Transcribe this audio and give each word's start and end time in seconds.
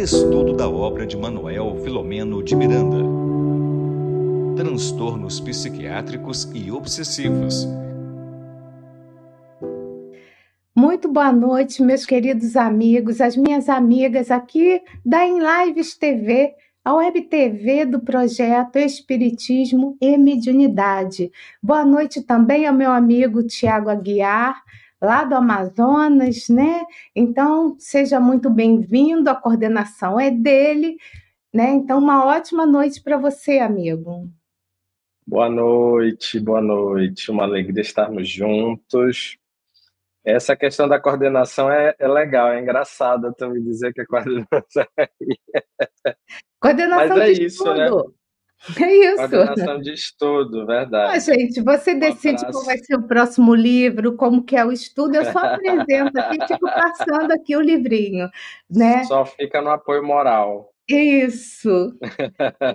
Estudo 0.00 0.54
da 0.54 0.66
obra 0.66 1.06
de 1.06 1.14
Manuel 1.14 1.76
Filomeno 1.84 2.42
de 2.42 2.56
Miranda. 2.56 3.04
Transtornos 4.56 5.38
psiquiátricos 5.40 6.50
e 6.54 6.72
obsessivos. 6.72 7.68
Muito 10.74 11.06
boa 11.06 11.30
noite, 11.30 11.82
meus 11.82 12.06
queridos 12.06 12.56
amigos, 12.56 13.20
as 13.20 13.36
minhas 13.36 13.68
amigas 13.68 14.30
aqui 14.30 14.80
da 15.04 15.26
Em 15.26 15.38
Lives 15.38 15.94
TV, 15.98 16.54
a 16.82 16.94
web 16.94 17.20
TV 17.20 17.84
do 17.84 18.00
projeto 18.00 18.76
Espiritismo 18.76 19.98
e 20.00 20.16
Mediunidade. 20.16 21.30
Boa 21.62 21.84
noite 21.84 22.22
também 22.22 22.66
ao 22.66 22.72
meu 22.72 22.90
amigo 22.90 23.46
Tiago 23.46 23.90
Aguiar, 23.90 24.62
lá 25.00 25.24
do 25.24 25.34
Amazonas, 25.34 26.48
né? 26.48 26.84
Então, 27.14 27.76
seja 27.78 28.20
muito 28.20 28.50
bem-vindo, 28.50 29.30
a 29.30 29.34
coordenação 29.34 30.20
é 30.20 30.30
dele, 30.30 30.98
né? 31.52 31.70
Então, 31.70 31.98
uma 31.98 32.26
ótima 32.26 32.66
noite 32.66 33.02
para 33.02 33.16
você, 33.16 33.58
amigo. 33.58 34.28
Boa 35.26 35.48
noite, 35.48 36.38
boa 36.38 36.60
noite, 36.60 37.30
uma 37.30 37.44
alegria 37.44 37.80
estarmos 37.80 38.28
juntos. 38.28 39.38
Essa 40.22 40.54
questão 40.54 40.86
da 40.86 41.00
coordenação 41.00 41.70
é, 41.70 41.94
é 41.98 42.06
legal, 42.06 42.48
é 42.48 42.60
engraçada 42.60 43.32
me 43.48 43.62
dizer 43.62 43.94
que 43.94 44.02
a 44.02 44.06
coordenação 44.06 44.86
é. 44.98 45.08
Coordenação 46.60 47.16
Mas 47.16 47.18
é 47.20 47.32
isso, 47.32 47.64
tudo. 47.64 47.76
né? 47.76 48.12
É 48.80 48.94
isso. 48.94 49.28
Coordenação 49.30 49.80
de 49.80 49.92
estudo, 49.92 50.66
verdade. 50.66 51.16
Ah, 51.16 51.18
gente, 51.18 51.62
você 51.62 51.94
decide 51.94 52.44
qual 52.50 52.64
vai 52.64 52.76
ser 52.78 52.96
o 52.96 53.02
próximo 53.02 53.54
livro, 53.54 54.16
como 54.16 54.42
que 54.44 54.54
é 54.54 54.64
o 54.64 54.70
estudo, 54.70 55.14
eu 55.14 55.24
só 55.24 55.38
apresento 55.38 56.18
aqui, 56.20 56.38
fico 56.46 56.66
passando 56.66 57.32
aqui 57.32 57.56
o 57.56 57.60
livrinho, 57.60 58.28
né? 58.70 59.04
Só 59.04 59.24
fica 59.24 59.62
no 59.62 59.70
apoio 59.70 60.02
moral. 60.02 60.69
Isso. 60.90 61.96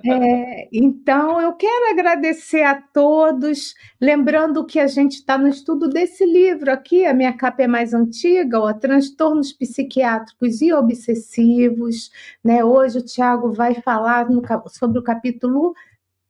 É, 0.05 0.69
então, 0.71 1.41
eu 1.41 1.53
quero 1.53 1.91
agradecer 1.91 2.61
a 2.61 2.81
todos, 2.81 3.73
lembrando 3.99 4.66
que 4.66 4.80
a 4.80 4.88
gente 4.88 5.16
está 5.16 5.38
no 5.38 5.47
estudo 5.47 5.89
desse 5.89 6.25
livro 6.25 6.72
aqui, 6.72 7.05
a 7.05 7.13
minha 7.13 7.33
capa 7.33 7.63
é 7.63 7.67
mais 7.67 7.94
antiga, 7.94 8.59
ó, 8.59 8.73
Transtornos 8.73 9.52
Psiquiátricos 9.52 10.61
e 10.61 10.72
Obsessivos. 10.72 12.09
Né? 12.44 12.63
Hoje 12.63 12.99
o 12.99 13.05
Tiago 13.05 13.52
vai 13.52 13.75
falar 13.75 14.29
no, 14.29 14.41
sobre 14.69 15.00
o 15.00 15.03
capítulo 15.03 15.73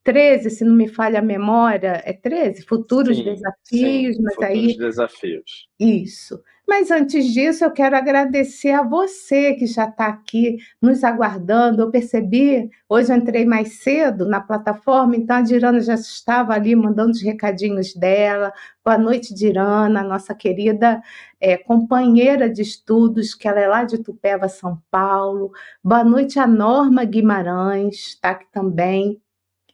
13, 0.04 0.50
se 0.50 0.64
não 0.64 0.76
me 0.76 0.88
falha 0.88 1.20
a 1.20 1.22
memória, 1.22 2.02
é 2.06 2.14
13? 2.14 2.64
Futuros 2.64 3.18
sim, 3.18 3.24
desafios, 3.24 4.16
sim, 4.16 4.24
mas 4.24 4.36
futuros 4.36 4.58
aí. 4.58 4.78
desafios. 4.78 5.68
Isso. 5.80 6.42
Mas 6.68 6.90
antes 6.90 7.32
disso, 7.32 7.64
eu 7.64 7.72
quero 7.72 7.96
agradecer 7.96 8.72
a 8.72 8.82
você 8.82 9.54
que 9.54 9.68
já 9.68 9.86
está 9.88 10.08
aqui 10.08 10.58
nos 10.82 11.04
aguardando. 11.04 11.84
Eu 11.84 11.92
percebi, 11.92 12.70
hoje 12.90 13.12
eu 13.14 13.18
entrei 13.18 13.46
mais 13.46 13.84
cedo 13.84 14.26
na 14.28 14.42
plataforma, 14.42 15.16
então 15.16 15.38
a 15.38 15.42
Dirana 15.42 15.80
já 15.80 15.94
estava 15.94 16.54
ali 16.54 16.76
mandando 16.76 17.12
os 17.12 17.22
recadinhos 17.22 17.94
dela. 17.94 18.52
Boa 18.84 18.98
noite, 18.98 19.34
Dirana, 19.34 20.04
nossa 20.04 20.34
querida 20.34 21.02
é, 21.40 21.56
companheira 21.56 22.50
de 22.50 22.64
estudos, 22.64 23.36
que 23.36 23.48
ela 23.48 23.60
é 23.60 23.68
lá 23.68 23.84
de 23.84 24.00
Tupéva, 24.02 24.48
São 24.50 24.82
Paulo. 24.90 25.52
Boa 25.84 26.04
noite 26.04 26.40
a 26.40 26.48
Norma 26.48 27.04
Guimarães, 27.06 27.96
está 27.96 28.32
aqui 28.32 28.48
também. 28.52 29.22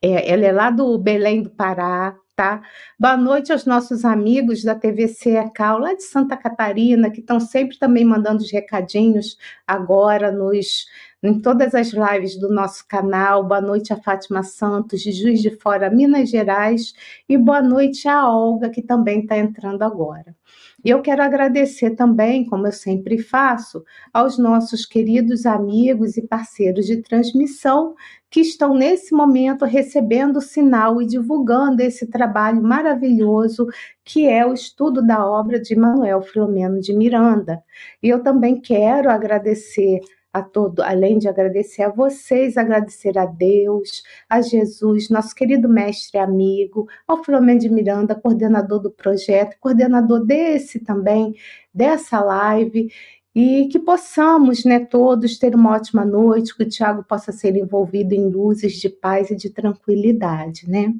É, 0.01 0.29
ela 0.31 0.45
é 0.45 0.51
lá 0.51 0.69
do 0.69 0.97
Belém 0.97 1.43
do 1.43 1.49
Pará 1.51 2.20
tá? 2.35 2.61
Boa 2.99 3.17
noite 3.17 3.51
aos 3.51 3.65
nossos 3.65 4.05
amigos 4.05 4.63
da 4.63 4.75
TV 4.75 5.07
CECAL, 5.07 5.79
lá 5.79 5.93
de 5.93 6.03
Santa 6.03 6.37
Catarina, 6.37 7.09
que 7.09 7.19
estão 7.19 7.39
sempre 7.39 7.77
também 7.77 8.05
mandando 8.05 8.41
os 8.41 8.51
recadinhos 8.51 9.37
agora 9.67 10.31
nos 10.31 10.85
em 11.23 11.39
todas 11.39 11.75
as 11.75 11.89
lives 11.93 12.39
do 12.39 12.49
nosso 12.49 12.87
canal. 12.87 13.43
Boa 13.43 13.61
noite 13.61 13.93
a 13.93 13.95
Fátima 13.95 14.41
Santos, 14.41 15.01
de 15.01 15.11
Juiz 15.11 15.39
de 15.39 15.51
Fora, 15.51 15.89
Minas 15.89 16.29
Gerais. 16.29 16.93
E 17.29 17.37
boa 17.37 17.61
noite 17.61 18.07
a 18.07 18.27
Olga, 18.27 18.69
que 18.69 18.81
também 18.81 19.21
está 19.21 19.37
entrando 19.37 19.83
agora. 19.83 20.35
E 20.83 20.89
eu 20.89 21.01
quero 21.01 21.21
agradecer 21.21 21.91
também, 21.91 22.45
como 22.45 22.67
eu 22.67 22.71
sempre 22.71 23.17
faço, 23.19 23.83
aos 24.11 24.37
nossos 24.37 24.85
queridos 24.85 25.45
amigos 25.45 26.17
e 26.17 26.21
parceiros 26.27 26.85
de 26.85 27.01
transmissão 27.01 27.95
que 28.29 28.39
estão 28.39 28.73
nesse 28.73 29.13
momento 29.13 29.65
recebendo 29.65 30.37
o 30.37 30.41
sinal 30.41 31.01
e 31.01 31.05
divulgando 31.05 31.81
esse 31.81 32.07
trabalho 32.07 32.63
maravilhoso 32.63 33.67
que 34.03 34.27
é 34.27 34.45
o 34.45 34.53
estudo 34.53 35.05
da 35.05 35.25
obra 35.25 35.59
de 35.59 35.75
Manuel 35.75 36.21
Filomeno 36.21 36.79
de 36.79 36.93
Miranda. 36.93 37.61
E 38.01 38.09
eu 38.09 38.23
também 38.23 38.59
quero 38.59 39.09
agradecer 39.09 39.99
a 40.33 40.41
todo, 40.41 40.81
além 40.81 41.17
de 41.17 41.27
agradecer 41.27 41.83
a 41.83 41.89
vocês, 41.89 42.57
agradecer 42.57 43.17
a 43.17 43.25
Deus, 43.25 44.03
a 44.29 44.41
Jesus, 44.41 45.09
nosso 45.09 45.35
querido 45.35 45.67
mestre 45.67 46.17
e 46.17 46.21
amigo, 46.21 46.87
ao 47.07 47.23
Filomeno 47.23 47.59
de 47.59 47.69
Miranda, 47.69 48.15
coordenador 48.15 48.79
do 48.79 48.91
projeto, 48.91 49.57
coordenador 49.59 50.25
desse 50.25 50.79
também, 50.79 51.35
dessa 51.73 52.21
live, 52.23 52.89
e 53.33 53.67
que 53.69 53.79
possamos, 53.79 54.65
né, 54.65 54.79
todos 54.79 55.37
ter 55.37 55.55
uma 55.55 55.71
ótima 55.71 56.05
noite, 56.05 56.55
que 56.55 56.63
o 56.63 56.69
Tiago 56.69 57.03
possa 57.03 57.31
ser 57.31 57.55
envolvido 57.55 58.13
em 58.13 58.29
luzes 58.29 58.73
de 58.73 58.89
paz 58.89 59.29
e 59.31 59.35
de 59.35 59.49
tranquilidade, 59.49 60.69
né? 60.69 60.93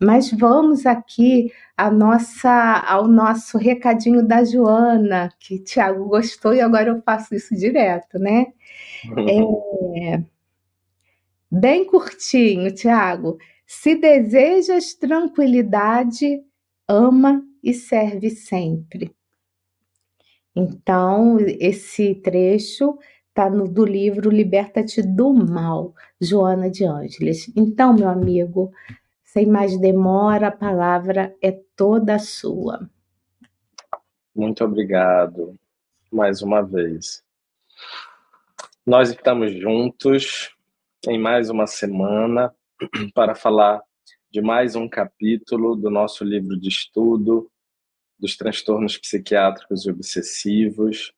Mas 0.00 0.30
vamos 0.32 0.86
aqui 0.86 1.52
nossa, 1.90 2.50
ao 2.86 3.06
nosso 3.06 3.58
recadinho 3.58 4.26
da 4.26 4.42
Joana, 4.42 5.30
que 5.38 5.58
Tiago 5.58 6.06
gostou 6.06 6.54
e 6.54 6.60
agora 6.60 6.88
eu 6.88 7.02
faço 7.02 7.34
isso 7.34 7.54
direto, 7.54 8.18
né? 8.18 8.46
É, 9.92 10.22
bem 11.50 11.86
curtinho, 11.86 12.72
Tiago. 12.72 13.38
Se 13.66 13.94
desejas 13.94 14.94
tranquilidade, 14.94 16.42
ama 16.88 17.42
e 17.62 17.72
serve 17.72 18.30
sempre. 18.30 19.14
Então, 20.54 21.38
esse 21.40 22.14
trecho 22.16 22.98
está 23.28 23.48
do 23.48 23.84
livro 23.84 24.28
Liberta-te 24.28 25.02
do 25.02 25.32
Mal, 25.32 25.94
Joana 26.20 26.68
de 26.68 26.84
Ângeles. 26.84 27.50
Então, 27.56 27.94
meu 27.94 28.08
amigo, 28.08 28.70
sem 29.32 29.46
mais 29.46 29.78
demora, 29.78 30.48
a 30.48 30.50
palavra 30.50 31.36
é 31.40 31.52
toda 31.76 32.18
sua. 32.18 32.90
Muito 34.34 34.64
obrigado 34.64 35.54
mais 36.10 36.42
uma 36.42 36.62
vez. 36.62 37.22
Nós 38.84 39.10
estamos 39.10 39.52
juntos 39.52 40.52
em 41.06 41.16
mais 41.16 41.48
uma 41.48 41.68
semana 41.68 42.52
para 43.14 43.36
falar 43.36 43.80
de 44.32 44.40
mais 44.40 44.74
um 44.74 44.88
capítulo 44.88 45.76
do 45.76 45.90
nosso 45.90 46.24
livro 46.24 46.58
de 46.58 46.68
estudo 46.68 47.48
dos 48.18 48.36
transtornos 48.36 48.98
psiquiátricos 48.98 49.86
e 49.86 49.90
obsessivos, 49.90 51.12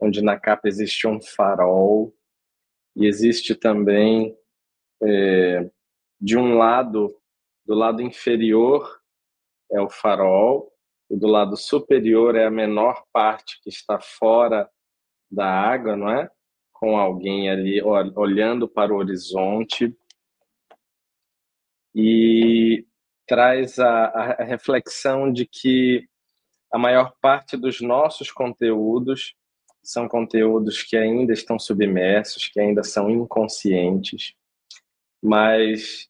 onde 0.00 0.22
na 0.22 0.38
capa 0.38 0.68
existe 0.68 1.08
um 1.08 1.20
farol 1.20 2.14
e 2.94 3.04
existe 3.04 3.56
também 3.56 4.32
é, 5.02 5.68
de 6.20 6.38
um 6.38 6.56
lado, 6.56 7.12
do 7.64 7.74
lado 7.74 8.02
inferior 8.02 9.00
é 9.70 9.80
o 9.80 9.88
farol 9.88 10.72
e 11.10 11.16
do 11.16 11.26
lado 11.26 11.56
superior 11.56 12.36
é 12.36 12.46
a 12.46 12.50
menor 12.50 13.04
parte 13.12 13.60
que 13.62 13.68
está 13.68 14.00
fora 14.00 14.68
da 15.30 15.46
água, 15.46 15.96
não 15.96 16.10
é? 16.10 16.30
Com 16.72 16.98
alguém 16.98 17.50
ali 17.50 17.82
olhando 17.82 18.68
para 18.68 18.92
o 18.92 18.96
horizonte 18.96 19.96
e 21.94 22.86
traz 23.26 23.78
a, 23.78 24.06
a 24.06 24.44
reflexão 24.44 25.32
de 25.32 25.46
que 25.46 26.06
a 26.72 26.78
maior 26.78 27.14
parte 27.20 27.56
dos 27.56 27.80
nossos 27.80 28.30
conteúdos 28.30 29.34
são 29.82 30.08
conteúdos 30.08 30.82
que 30.82 30.96
ainda 30.96 31.32
estão 31.32 31.58
submersos, 31.58 32.48
que 32.48 32.60
ainda 32.60 32.82
são 32.82 33.10
inconscientes, 33.10 34.34
mas 35.22 36.08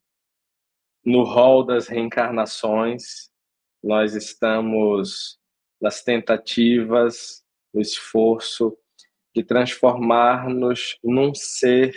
no 1.04 1.22
rol 1.22 1.64
das 1.64 1.88
reencarnações, 1.88 3.30
nós 3.82 4.14
estamos 4.14 5.38
nas 5.80 6.02
tentativas, 6.02 7.42
no 7.74 7.80
esforço 7.80 8.76
de 9.34 9.42
transformar-nos 9.42 10.98
num 11.02 11.34
ser 11.34 11.94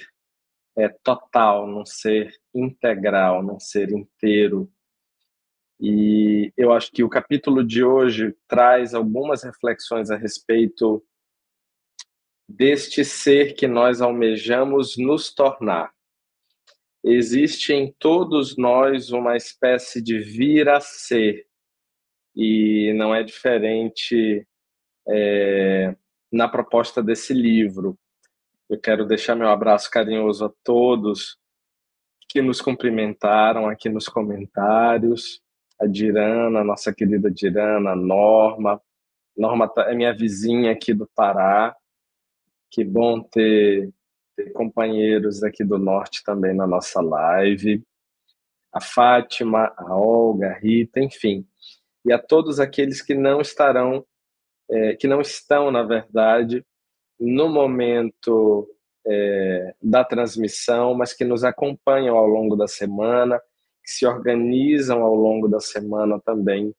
é, 0.77 0.89
total, 0.89 1.67
num 1.67 1.85
ser 1.85 2.33
integral, 2.53 3.43
num 3.43 3.59
ser 3.59 3.91
inteiro, 3.91 4.71
e 5.79 6.53
eu 6.55 6.71
acho 6.71 6.91
que 6.91 7.03
o 7.03 7.09
capítulo 7.09 7.63
de 7.63 7.83
hoje 7.83 8.35
traz 8.47 8.93
algumas 8.93 9.43
reflexões 9.43 10.09
a 10.09 10.15
respeito 10.15 11.05
deste 12.47 13.03
ser 13.03 13.55
que 13.55 13.67
nós 13.67 14.01
almejamos 14.01 14.97
nos 14.97 15.33
tornar. 15.33 15.93
Existe 17.07 17.71
em 17.71 17.93
todos 17.99 18.57
nós 18.57 19.11
uma 19.11 19.37
espécie 19.37 20.01
de 20.01 20.17
vir 20.17 20.67
a 20.67 20.79
ser, 20.79 21.45
e 22.35 22.91
não 22.97 23.13
é 23.13 23.21
diferente 23.21 24.45
é, 25.07 25.95
na 26.31 26.47
proposta 26.47 27.03
desse 27.03 27.31
livro. 27.31 27.95
Eu 28.67 28.79
quero 28.79 29.05
deixar 29.05 29.35
meu 29.35 29.49
abraço 29.49 29.91
carinhoso 29.91 30.45
a 30.45 30.53
todos 30.63 31.37
que 32.27 32.41
nos 32.41 32.59
cumprimentaram 32.59 33.69
aqui 33.69 33.87
nos 33.87 34.09
comentários. 34.09 35.39
A 35.79 35.85
Dirana, 35.85 36.63
nossa 36.63 36.91
querida 36.91 37.29
Dirana, 37.29 37.91
a 37.91 37.95
Norma. 37.95 38.81
Norma 39.37 39.67
tá, 39.67 39.91
é 39.91 39.93
minha 39.93 40.11
vizinha 40.11 40.71
aqui 40.71 40.91
do 40.91 41.07
Pará. 41.15 41.75
Que 42.71 42.83
bom 42.83 43.21
ter, 43.21 43.93
companheiros 44.53 45.43
aqui 45.43 45.63
do 45.63 45.77
Norte 45.77 46.23
também 46.23 46.53
na 46.53 46.67
nossa 46.67 47.01
live. 47.01 47.83
A 48.71 48.81
Fátima, 48.81 49.73
a 49.77 49.95
Olga, 49.95 50.51
a 50.51 50.59
Rita, 50.59 50.99
enfim. 50.99 51.47
E 52.05 52.11
a 52.11 52.19
todos 52.19 52.59
aqueles 52.59 53.01
que 53.01 53.15
não 53.15 53.41
estarão, 53.41 54.05
é, 54.69 54.95
que 54.95 55.07
não 55.07 55.21
estão, 55.21 55.71
na 55.71 55.83
verdade, 55.83 56.65
no 57.19 57.47
momento 57.49 58.67
é, 59.07 59.75
da 59.81 60.03
transmissão, 60.03 60.93
mas 60.93 61.13
que 61.13 61.23
nos 61.23 61.43
acompanham 61.43 62.17
ao 62.17 62.27
longo 62.27 62.55
da 62.55 62.67
semana, 62.67 63.39
que 63.83 63.91
se 63.91 64.05
organizam 64.05 65.01
ao 65.03 65.15
longo 65.15 65.47
da 65.47 65.59
semana 65.59 66.19
também 66.19 66.73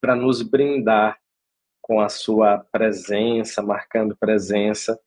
para 0.00 0.16
nos 0.16 0.42
brindar 0.42 1.18
com 1.80 2.00
a 2.00 2.08
sua 2.08 2.58
presença, 2.72 3.62
marcando 3.62 4.16
presença, 4.16 4.98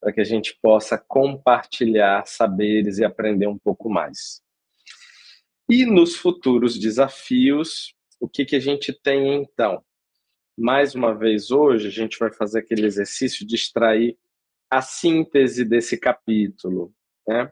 para 0.00 0.12
que 0.12 0.20
a 0.20 0.24
gente 0.24 0.58
possa 0.62 0.96
compartilhar 0.96 2.26
saberes 2.26 2.98
e 2.98 3.04
aprender 3.04 3.46
um 3.46 3.58
pouco 3.58 3.90
mais. 3.90 4.40
E 5.68 5.84
nos 5.84 6.16
futuros 6.16 6.78
desafios, 6.78 7.94
o 8.18 8.28
que, 8.28 8.44
que 8.44 8.56
a 8.56 8.60
gente 8.60 8.92
tem 8.92 9.34
então? 9.34 9.84
mais 10.60 10.94
uma 10.94 11.14
vez 11.14 11.50
hoje, 11.50 11.88
a 11.88 11.90
gente 11.90 12.18
vai 12.18 12.30
fazer 12.30 12.58
aquele 12.58 12.84
exercício 12.84 13.46
de 13.46 13.54
extrair 13.54 14.18
a 14.70 14.82
síntese 14.82 15.64
desse 15.64 15.98
capítulo. 15.98 16.92
Né? 17.26 17.50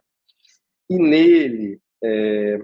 E 0.91 0.99
nele, 0.99 1.81
é, 2.05 2.59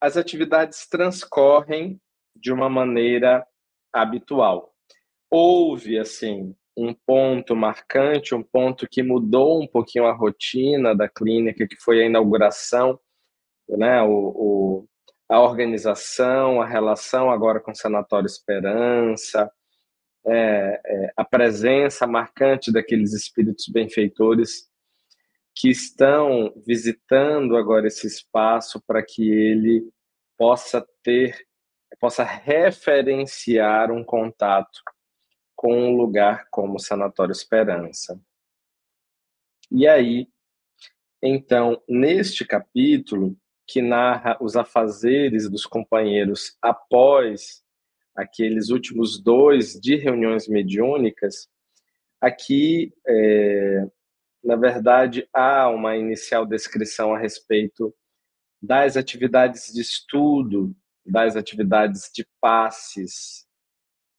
as 0.00 0.16
atividades 0.16 0.86
transcorrem 0.88 2.00
de 2.36 2.52
uma 2.52 2.68
maneira 2.68 3.44
habitual. 3.92 4.72
Houve, 5.28 5.98
assim, 5.98 6.54
um 6.76 6.94
ponto 6.94 7.54
marcante, 7.54 8.34
um 8.34 8.42
ponto 8.42 8.88
que 8.88 9.02
mudou 9.02 9.62
um 9.62 9.66
pouquinho 9.66 10.06
a 10.06 10.12
rotina 10.12 10.94
da 10.94 11.08
clínica, 11.08 11.66
que 11.66 11.76
foi 11.76 12.02
a 12.02 12.06
inauguração, 12.06 12.98
né, 13.68 14.02
o, 14.02 14.08
o 14.10 14.88
a 15.28 15.40
organização, 15.40 16.60
a 16.60 16.66
relação 16.66 17.30
agora 17.30 17.58
com 17.58 17.70
o 17.72 17.74
Sanatório 17.74 18.26
Esperança, 18.26 19.50
é, 20.26 20.80
é, 20.84 21.12
a 21.16 21.24
presença 21.24 22.06
marcante 22.06 22.70
daqueles 22.70 23.14
espíritos 23.14 23.66
benfeitores 23.68 24.70
que 25.54 25.70
estão 25.70 26.52
visitando 26.66 27.56
agora 27.56 27.86
esse 27.86 28.06
espaço 28.06 28.82
para 28.86 29.02
que 29.02 29.30
ele 29.30 29.88
possa 30.36 30.86
ter, 31.02 31.34
possa 31.98 32.24
referenciar 32.24 33.90
um 33.90 34.04
contato 34.04 34.82
com 35.62 35.78
um 35.78 35.96
lugar 35.96 36.48
como 36.50 36.74
o 36.74 36.80
Sanatório 36.80 37.30
Esperança. 37.30 38.20
E 39.70 39.86
aí, 39.86 40.26
então, 41.22 41.80
neste 41.88 42.44
capítulo, 42.44 43.38
que 43.64 43.80
narra 43.80 44.36
os 44.40 44.56
afazeres 44.56 45.48
dos 45.48 45.64
companheiros 45.64 46.56
após 46.60 47.62
aqueles 48.12 48.70
últimos 48.70 49.22
dois 49.22 49.80
de 49.80 49.94
reuniões 49.94 50.48
mediúnicas, 50.48 51.48
aqui, 52.20 52.92
é, 53.06 53.86
na 54.42 54.56
verdade, 54.56 55.28
há 55.32 55.68
uma 55.68 55.96
inicial 55.96 56.44
descrição 56.44 57.14
a 57.14 57.18
respeito 57.20 57.94
das 58.60 58.96
atividades 58.96 59.72
de 59.72 59.80
estudo, 59.80 60.74
das 61.06 61.36
atividades 61.36 62.10
de 62.12 62.26
passes 62.40 63.46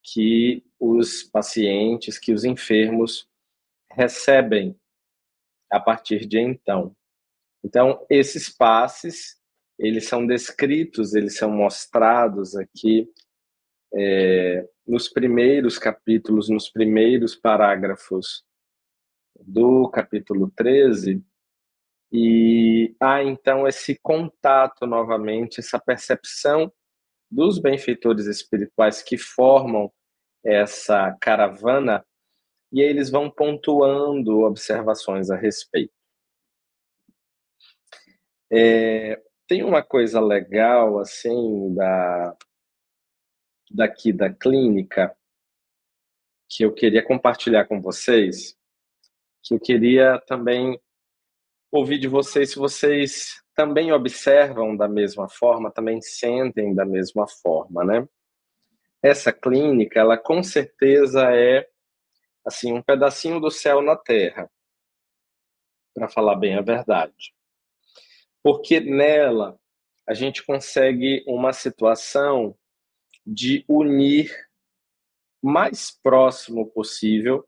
que 0.04 0.64
os 0.80 1.24
pacientes, 1.24 2.20
que 2.20 2.34
os 2.34 2.44
enfermos 2.44 3.28
recebem 3.90 4.76
a 5.72 5.80
partir 5.80 6.26
de 6.26 6.40
então. 6.40 6.96
Então, 7.64 8.06
esses 8.10 8.50
passes 8.50 9.42
eles 9.80 10.08
são 10.08 10.26
descritos, 10.26 11.14
eles 11.14 11.36
são 11.36 11.50
mostrados 11.50 12.56
aqui 12.56 13.10
é, 13.94 14.68
nos 14.86 15.10
primeiros 15.10 15.78
capítulos, 15.78 16.50
nos 16.50 16.70
primeiros 16.70 17.36
parágrafos 17.36 18.44
do 19.40 19.90
capítulo 19.90 20.52
13, 20.56 21.24
e 22.12 22.96
há 23.00 23.24
então 23.24 23.68
esse 23.68 24.00
contato 24.00 24.86
novamente, 24.86 25.60
essa 25.60 25.80
percepção 25.80 26.72
dos 27.34 27.60
benfeitores 27.60 28.28
espirituais 28.28 29.02
que 29.02 29.18
formam 29.18 29.92
essa 30.46 31.16
caravana, 31.20 32.06
e 32.72 32.82
eles 32.82 33.10
vão 33.10 33.30
pontuando 33.30 34.42
observações 34.42 35.30
a 35.30 35.36
respeito. 35.36 35.94
É, 38.52 39.22
tem 39.48 39.64
uma 39.64 39.82
coisa 39.82 40.20
legal, 40.20 41.00
assim, 41.00 41.74
da, 41.74 42.38
daqui 43.72 44.14
da 44.14 44.32
clínica, 44.32 45.16
que 46.50 46.64
eu 46.64 46.74
queria 46.74 47.04
compartilhar 47.04 47.66
com 47.66 47.82
vocês, 47.82 48.56
que 49.44 49.56
eu 49.56 49.60
queria 49.60 50.20
também 50.28 50.80
ouvir 51.72 51.98
de 51.98 52.08
vocês 52.08 52.52
se 52.52 52.58
vocês 52.58 53.43
também 53.56 53.92
observam 53.92 54.76
da 54.76 54.88
mesma 54.88 55.30
forma, 55.30 55.72
também 55.72 56.02
sentem 56.02 56.74
da 56.74 56.86
mesma 56.86 57.28
forma, 57.28 57.84
né? 57.84 58.08
Essa 59.02 59.32
clínica, 59.32 60.00
ela 60.00 60.18
com 60.18 60.42
certeza 60.42 61.34
é 61.34 61.68
assim 62.46 62.74
um 62.74 62.82
pedacinho 62.82 63.40
do 63.40 63.52
céu 63.52 63.82
na 63.82 63.96
terra, 63.96 64.50
para 65.94 66.10
falar 66.10 66.36
bem 66.36 66.56
a 66.56 66.62
verdade 66.62 67.34
porque 68.44 68.82
nela 68.82 69.58
a 70.06 70.14
gente 70.14 70.46
consegue 70.46 71.24
uma 71.26 71.54
situação 71.54 72.56
de 73.26 73.64
unir 73.70 74.30
mais 75.42 75.98
próximo 76.04 76.70
possível 76.70 77.48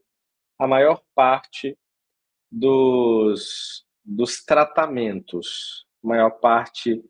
a 0.58 0.66
maior 0.66 1.04
parte 1.14 1.78
dos, 2.50 3.86
dos 4.04 4.42
tratamentos, 4.42 5.86
maior 6.06 6.32
parte 6.32 7.04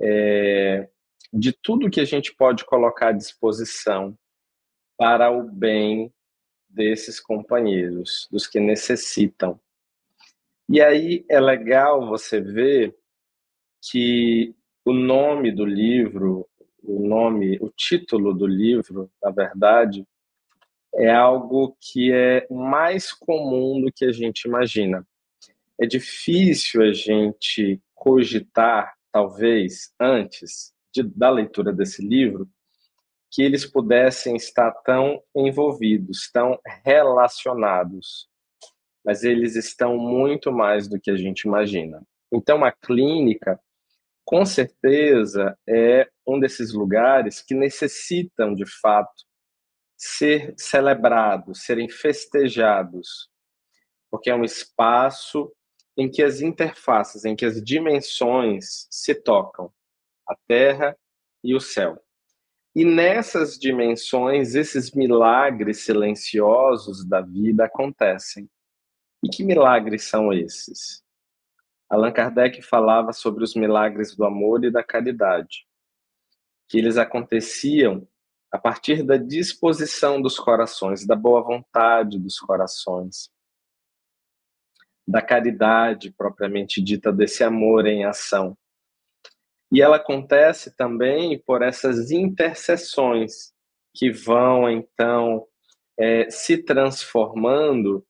é, 0.00 0.88
de 1.32 1.52
tudo 1.52 1.90
que 1.90 2.00
a 2.00 2.04
gente 2.04 2.34
pode 2.34 2.64
colocar 2.64 3.08
à 3.08 3.12
disposição 3.12 4.16
para 4.96 5.30
o 5.30 5.42
bem 5.42 6.12
desses 6.68 7.20
companheiros, 7.20 8.28
dos 8.30 8.46
que 8.46 8.60
necessitam. 8.60 9.60
E 10.68 10.80
aí 10.80 11.24
é 11.28 11.40
legal 11.40 12.06
você 12.06 12.40
ver 12.40 12.96
que 13.90 14.54
o 14.84 14.92
nome 14.92 15.52
do 15.52 15.64
livro, 15.64 16.48
o 16.82 17.06
nome, 17.06 17.58
o 17.60 17.68
título 17.68 18.32
do 18.32 18.46
livro, 18.46 19.10
na 19.22 19.30
verdade, 19.30 20.06
é 20.94 21.10
algo 21.10 21.76
que 21.80 22.12
é 22.12 22.46
mais 22.50 23.12
comum 23.12 23.80
do 23.80 23.92
que 23.92 24.04
a 24.04 24.12
gente 24.12 24.44
imagina. 24.46 25.06
É 25.80 25.86
difícil 25.86 26.82
a 26.82 26.92
gente 26.92 27.80
cogitar, 27.94 28.94
talvez, 29.10 29.92
antes 30.00 30.72
de, 30.94 31.02
da 31.02 31.30
leitura 31.30 31.72
desse 31.72 32.06
livro, 32.06 32.48
que 33.30 33.42
eles 33.42 33.64
pudessem 33.64 34.36
estar 34.36 34.70
tão 34.84 35.22
envolvidos, 35.34 36.30
tão 36.30 36.58
relacionados. 36.84 38.28
Mas 39.04 39.24
eles 39.24 39.56
estão 39.56 39.96
muito 39.96 40.52
mais 40.52 40.86
do 40.86 41.00
que 41.00 41.10
a 41.10 41.16
gente 41.16 41.42
imagina. 41.42 42.02
Então, 42.30 42.64
a 42.64 42.70
clínica 42.70 43.58
com 44.24 44.44
certeza 44.44 45.58
é 45.68 46.08
um 46.26 46.38
desses 46.38 46.72
lugares 46.72 47.40
que 47.40 47.54
necessitam, 47.54 48.54
de 48.54 48.64
fato, 48.80 49.24
ser 49.96 50.54
celebrados, 50.56 51.64
serem 51.64 51.88
festejados, 51.88 53.28
porque 54.10 54.30
é 54.30 54.34
um 54.34 54.44
espaço 54.44 55.52
em 55.96 56.10
que 56.10 56.22
as 56.22 56.40
interfaces, 56.40 57.24
em 57.24 57.36
que 57.36 57.44
as 57.44 57.62
dimensões 57.62 58.86
se 58.90 59.14
tocam, 59.14 59.72
a 60.26 60.34
terra 60.46 60.96
e 61.44 61.54
o 61.54 61.60
céu. 61.60 62.02
E 62.74 62.84
nessas 62.84 63.58
dimensões, 63.58 64.54
esses 64.54 64.92
milagres 64.92 65.84
silenciosos 65.84 67.04
da 67.04 67.20
vida 67.20 67.66
acontecem. 67.66 68.48
E 69.22 69.28
que 69.28 69.44
milagres 69.44 70.04
são 70.04 70.32
esses? 70.32 71.02
Allan 71.88 72.12
Kardec 72.12 72.62
falava 72.62 73.12
sobre 73.12 73.44
os 73.44 73.54
milagres 73.54 74.16
do 74.16 74.24
amor 74.24 74.64
e 74.64 74.70
da 74.70 74.82
caridade, 74.82 75.66
que 76.66 76.78
eles 76.78 76.96
aconteciam 76.96 78.08
a 78.50 78.58
partir 78.58 79.02
da 79.02 79.18
disposição 79.18 80.20
dos 80.20 80.38
corações, 80.38 81.06
da 81.06 81.14
boa 81.14 81.42
vontade 81.42 82.18
dos 82.18 82.38
corações. 82.38 83.30
Da 85.06 85.20
caridade 85.20 86.12
propriamente 86.12 86.80
dita, 86.80 87.12
desse 87.12 87.42
amor 87.42 87.86
em 87.86 88.04
ação. 88.04 88.56
E 89.72 89.80
ela 89.80 89.96
acontece 89.96 90.76
também 90.76 91.38
por 91.38 91.62
essas 91.62 92.10
intercessões 92.10 93.52
que 93.94 94.10
vão, 94.10 94.70
então, 94.70 95.46
é, 95.98 96.30
se 96.30 96.58
transformando 96.58 98.04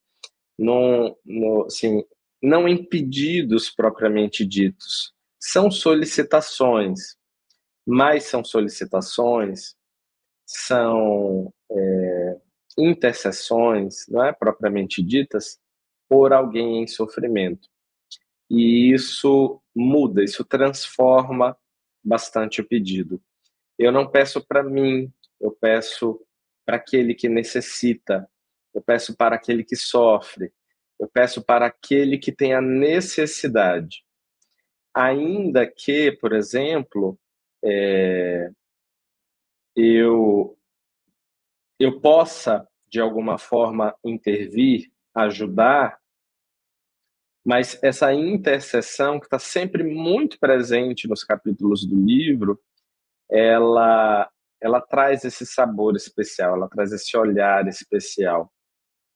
no, 0.58 1.16
no, 1.24 1.66
assim, 1.66 2.04
não 2.42 2.68
em 2.68 2.84
pedidos 2.84 3.70
propriamente 3.70 4.44
ditos, 4.44 5.12
são 5.38 5.70
solicitações, 5.70 7.16
mas 7.86 8.24
são 8.24 8.44
solicitações, 8.44 9.74
são 10.46 11.52
é, 11.70 12.36
intercessões, 12.78 14.06
não 14.08 14.24
é 14.24 14.32
propriamente 14.32 15.02
ditas, 15.02 15.58
por 16.12 16.30
alguém 16.30 16.82
em 16.82 16.86
sofrimento. 16.86 17.70
E 18.50 18.92
isso 18.92 19.62
muda, 19.74 20.22
isso 20.22 20.44
transforma 20.44 21.56
bastante 22.04 22.60
o 22.60 22.68
pedido. 22.68 23.18
Eu 23.78 23.90
não 23.90 24.06
peço 24.06 24.46
para 24.46 24.62
mim, 24.62 25.10
eu 25.40 25.50
peço 25.52 26.20
para 26.66 26.76
aquele 26.76 27.14
que 27.14 27.30
necessita, 27.30 28.28
eu 28.74 28.82
peço 28.82 29.16
para 29.16 29.36
aquele 29.36 29.64
que 29.64 29.74
sofre, 29.74 30.52
eu 31.00 31.08
peço 31.08 31.42
para 31.42 31.64
aquele 31.64 32.18
que 32.18 32.30
tem 32.30 32.52
a 32.52 32.60
necessidade. 32.60 34.04
Ainda 34.92 35.66
que, 35.66 36.12
por 36.12 36.34
exemplo, 36.34 37.18
é, 37.64 38.50
eu, 39.74 40.58
eu 41.80 42.02
possa, 42.02 42.68
de 42.86 43.00
alguma 43.00 43.38
forma, 43.38 43.96
intervir, 44.04 44.92
ajudar, 45.14 46.01
mas 47.44 47.78
essa 47.82 48.12
intercessão, 48.14 49.18
que 49.18 49.26
está 49.26 49.38
sempre 49.38 49.82
muito 49.82 50.38
presente 50.38 51.08
nos 51.08 51.24
capítulos 51.24 51.84
do 51.84 51.96
livro, 51.96 52.60
ela, 53.30 54.30
ela 54.60 54.80
traz 54.80 55.24
esse 55.24 55.44
sabor 55.44 55.96
especial, 55.96 56.54
ela 56.54 56.68
traz 56.68 56.92
esse 56.92 57.16
olhar 57.16 57.66
especial 57.66 58.52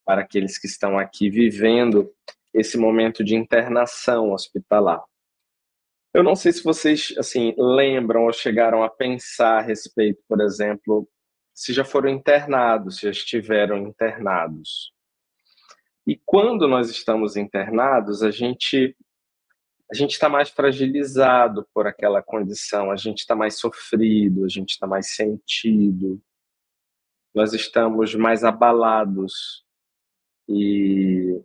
para 0.05 0.23
aqueles 0.23 0.59
que 0.59 0.67
estão 0.67 0.99
aqui 0.99 1.31
vivendo 1.31 2.13
esse 2.53 2.79
momento 2.79 3.23
de 3.23 3.35
internação 3.35 4.33
hospitalar. 4.33 5.03
Eu 6.15 6.23
não 6.23 6.35
sei 6.35 6.53
se 6.53 6.65
vocês 6.65 7.15
assim 7.19 7.55
lembram 7.59 8.25
ou 8.25 8.33
chegaram 8.33 8.83
a 8.83 8.89
pensar 8.89 9.59
a 9.59 9.63
respeito, 9.63 10.23
por 10.27 10.41
exemplo, 10.41 11.07
se 11.55 11.73
já 11.73 11.85
foram 11.85 12.09
internados, 12.09 12.97
se 12.97 13.03
já 13.03 13.11
estiveram 13.11 13.79
internados. 13.79 14.96
E 16.07 16.21
quando 16.25 16.69
nós 16.69 16.89
estamos 16.89 17.37
internados, 17.37 18.23
a 18.23 18.31
gente 18.31 18.97
a 19.91 19.95
gente 19.95 20.13
está 20.13 20.29
mais 20.29 20.51
fragilizado 20.51 21.65
por 21.73 21.87
aquela 21.87 22.21
condição, 22.21 22.91
a 22.91 22.97
gente 22.97 23.19
está 23.19 23.37
mais 23.37 23.57
sofrido, 23.59 24.45
a 24.45 24.49
gente 24.49 24.71
está 24.71 24.85
mais 24.85 25.15
sentido, 25.15 26.21
nós 27.33 27.53
estamos 27.53 28.15
mais 28.15 28.43
abalados. 28.43 29.65
E 30.49 31.41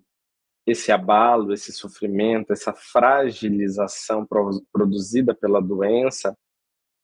esse 0.65 0.91
abalo, 0.91 1.53
esse 1.53 1.71
sofrimento, 1.71 2.51
essa 2.51 2.73
fragilização 2.73 4.27
produzida 4.71 5.35
pela 5.35 5.61
doença 5.61 6.35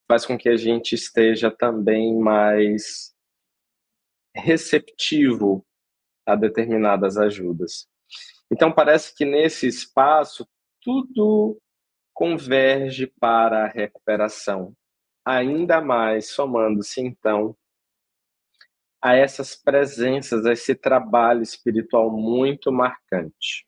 faz 0.08 0.26
com 0.26 0.38
que 0.38 0.50
a 0.50 0.58
gente 0.58 0.96
esteja 0.96 1.52
também 1.52 2.18
mais 2.18 3.14
receptivo 4.34 5.66
a 6.28 6.36
determinadas 6.36 7.18
ajudas. 7.18 7.88
Então 8.52 8.72
parece 8.72 9.16
que 9.16 9.26
nesse 9.26 9.68
espaço 9.68 10.48
tudo 10.82 11.60
converge 12.14 13.08
para 13.20 13.66
a 13.66 13.68
recuperação, 13.68 14.74
ainda 15.26 15.80
mais 15.80 16.30
somando-se 16.30 17.02
então 17.02 17.56
a 19.02 19.16
essas 19.16 19.56
presenças, 19.56 20.46
a 20.46 20.52
esse 20.52 20.76
trabalho 20.76 21.42
espiritual 21.42 22.12
muito 22.12 22.72
marcante. 22.72 23.68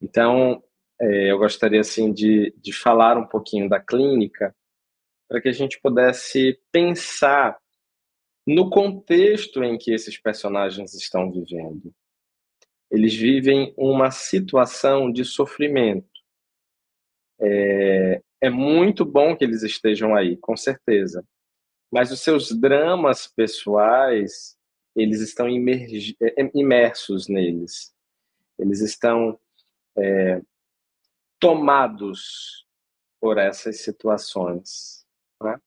Então, 0.00 0.62
é, 1.00 1.30
eu 1.30 1.38
gostaria 1.38 1.80
assim 1.80 2.12
de, 2.12 2.54
de 2.56 2.72
falar 2.72 3.18
um 3.18 3.26
pouquinho 3.26 3.68
da 3.68 3.78
clínica 3.78 4.54
para 5.28 5.40
que 5.40 5.48
a 5.48 5.52
gente 5.52 5.80
pudesse 5.80 6.60
pensar 6.72 7.58
no 8.46 8.70
contexto 8.70 9.62
em 9.62 9.78
que 9.78 9.92
esses 9.92 10.18
personagens 10.18 10.94
estão 10.94 11.30
vivendo. 11.30 11.94
Eles 12.90 13.14
vivem 13.14 13.72
uma 13.76 14.10
situação 14.10 15.10
de 15.10 15.24
sofrimento. 15.24 16.08
É, 17.40 18.22
é 18.40 18.50
muito 18.50 19.04
bom 19.04 19.36
que 19.36 19.44
eles 19.44 19.62
estejam 19.62 20.14
aí, 20.14 20.36
com 20.36 20.56
certeza 20.56 21.24
mas 21.92 22.10
os 22.10 22.20
seus 22.20 22.50
dramas 22.58 23.26
pessoais 23.26 24.56
eles 24.96 25.20
estão 25.20 25.46
é, 25.46 26.50
imersos 26.54 27.28
neles 27.28 27.94
eles 28.58 28.80
estão 28.80 29.38
é, 29.96 30.40
tomados 31.38 32.66
por 33.20 33.36
essas 33.36 33.80
situações 33.80 35.06
né? 35.40 35.60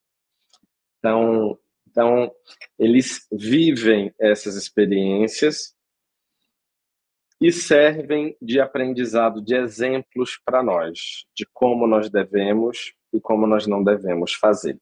então 0.98 1.60
então 1.96 2.30
eles 2.78 3.26
vivem 3.32 4.14
essas 4.20 4.56
experiências 4.56 5.74
e 7.40 7.52
servem 7.52 8.36
de 8.42 8.60
aprendizado 8.60 9.42
de 9.42 9.56
exemplos 9.56 10.38
para 10.44 10.62
nós 10.62 11.26
de 11.34 11.48
como 11.54 11.88
nós 11.88 12.10
devemos 12.10 12.94
e 13.14 13.22
como 13.22 13.48
nós 13.48 13.66
não 13.66 13.84
devemos 13.84 14.34
fazer 14.34 14.78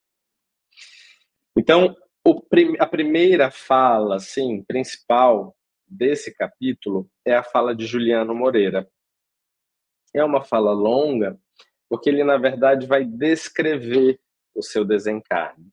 então, 1.55 1.95
o, 2.25 2.41
a 2.79 2.87
primeira 2.87 3.51
fala, 3.51 4.15
assim, 4.15 4.63
principal 4.63 5.55
desse 5.87 6.33
capítulo 6.33 7.09
é 7.25 7.35
a 7.35 7.43
fala 7.43 7.75
de 7.75 7.85
Juliano 7.85 8.33
Moreira. 8.33 8.89
É 10.15 10.23
uma 10.23 10.43
fala 10.43 10.71
longa, 10.71 11.39
porque 11.87 12.09
ele, 12.09 12.23
na 12.23 12.37
verdade, 12.37 12.87
vai 12.87 13.05
descrever 13.05 14.19
o 14.55 14.63
seu 14.63 14.83
desencarne. 14.83 15.71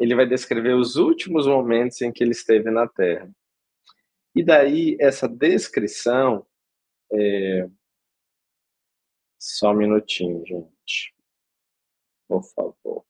Ele 0.00 0.14
vai 0.14 0.26
descrever 0.26 0.74
os 0.74 0.96
últimos 0.96 1.46
momentos 1.46 2.00
em 2.00 2.10
que 2.10 2.24
ele 2.24 2.32
esteve 2.32 2.70
na 2.70 2.88
Terra. 2.88 3.30
E 4.34 4.42
daí, 4.42 4.96
essa 4.98 5.28
descrição. 5.28 6.46
É... 7.12 7.68
Só 9.38 9.72
um 9.72 9.74
minutinho, 9.74 10.44
gente. 10.46 11.14
Por 12.26 12.42
favor. 12.42 13.04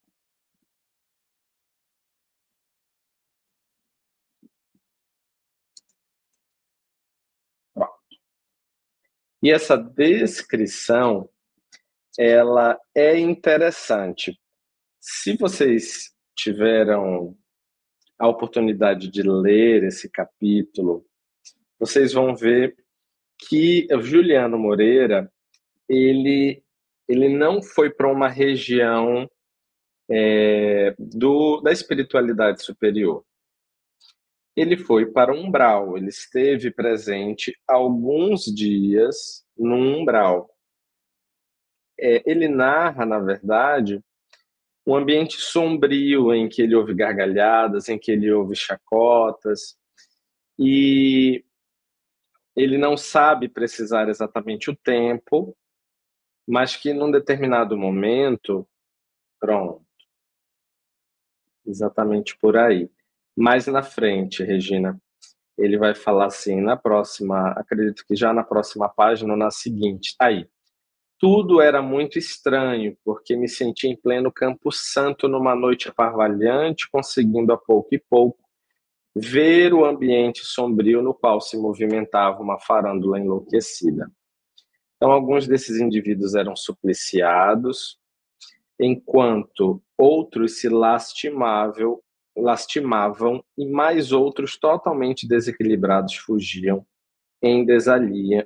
E 9.43 9.49
essa 9.49 9.75
descrição, 9.75 11.27
ela 12.17 12.79
é 12.93 13.17
interessante. 13.17 14.39
Se 14.99 15.35
vocês 15.35 16.10
tiveram 16.35 17.37
a 18.17 18.27
oportunidade 18.27 19.09
de 19.09 19.23
ler 19.23 19.83
esse 19.83 20.09
capítulo, 20.09 21.05
vocês 21.79 22.13
vão 22.13 22.35
ver 22.35 22.75
que 23.37 23.87
o 23.91 24.01
Juliano 24.01 24.57
Moreira, 24.57 25.31
ele, 25.89 26.63
ele 27.07 27.29
não 27.29 27.61
foi 27.61 27.89
para 27.89 28.11
uma 28.11 28.27
região 28.27 29.29
é, 30.09 30.93
do, 30.99 31.61
da 31.61 31.71
espiritualidade 31.71 32.63
superior 32.63 33.25
ele 34.55 34.77
foi 34.77 35.05
para 35.05 35.33
o 35.33 35.37
umbral, 35.37 35.97
ele 35.97 36.09
esteve 36.09 36.71
presente 36.71 37.57
alguns 37.67 38.45
dias 38.45 39.45
no 39.57 39.75
umbral. 39.75 40.49
É, 41.99 42.29
ele 42.29 42.47
narra, 42.47 43.05
na 43.05 43.19
verdade, 43.19 44.03
um 44.91 44.95
ambiente 44.97 45.37
sombrio 45.37 46.33
em 46.33 46.49
que 46.49 46.61
ele 46.61 46.75
ouve 46.75 46.93
gargalhadas, 46.93 47.87
em 47.87 47.97
que 47.97 48.11
ele 48.11 48.31
ouve 48.31 48.55
chacotas, 48.55 49.77
e 50.59 51.45
ele 52.55 52.77
não 52.77 52.97
sabe 52.97 53.47
precisar 53.47 54.09
exatamente 54.09 54.69
o 54.69 54.75
tempo, 54.75 55.55
mas 56.47 56.75
que 56.75 56.93
num 56.93 57.09
determinado 57.09 57.77
momento, 57.77 58.67
pronto, 59.39 59.85
exatamente 61.65 62.37
por 62.37 62.57
aí. 62.57 62.89
Mais 63.35 63.67
na 63.67 63.81
frente, 63.81 64.43
Regina, 64.43 65.01
ele 65.57 65.77
vai 65.77 65.95
falar 65.95 66.25
assim, 66.25 66.59
na 66.59 66.75
próxima, 66.75 67.51
acredito 67.51 68.03
que 68.05 68.15
já 68.15 68.33
na 68.33 68.43
próxima 68.43 68.89
página 68.89 69.31
ou 69.31 69.39
na 69.39 69.51
seguinte, 69.51 70.15
aí. 70.19 70.49
Tudo 71.21 71.61
era 71.61 71.83
muito 71.83 72.17
estranho, 72.17 72.97
porque 73.05 73.35
me 73.35 73.47
senti 73.47 73.87
em 73.87 73.95
pleno 73.95 74.31
Campo 74.31 74.71
Santo 74.71 75.27
numa 75.27 75.55
noite 75.55 75.87
aparvalhante, 75.87 76.89
conseguindo 76.89 77.53
a 77.53 77.57
pouco 77.57 77.93
e 77.93 77.99
pouco 77.99 78.39
ver 79.15 79.71
o 79.71 79.85
ambiente 79.85 80.43
sombrio 80.43 80.99
no 80.99 81.13
qual 81.13 81.39
se 81.39 81.55
movimentava 81.57 82.41
uma 82.41 82.59
farândula 82.59 83.19
enlouquecida. 83.19 84.11
Então, 84.95 85.11
alguns 85.11 85.47
desses 85.47 85.79
indivíduos 85.79 86.33
eram 86.33 86.55
supliciados, 86.55 87.99
enquanto 88.79 89.79
outros 89.95 90.59
se 90.59 90.69
lastimável, 90.69 92.03
lastimavam 92.35 93.43
e 93.55 93.69
mais 93.69 94.11
outros 94.11 94.57
totalmente 94.57 95.27
desequilibrados 95.27 96.15
fugiam 96.15 96.83
em 97.43 97.63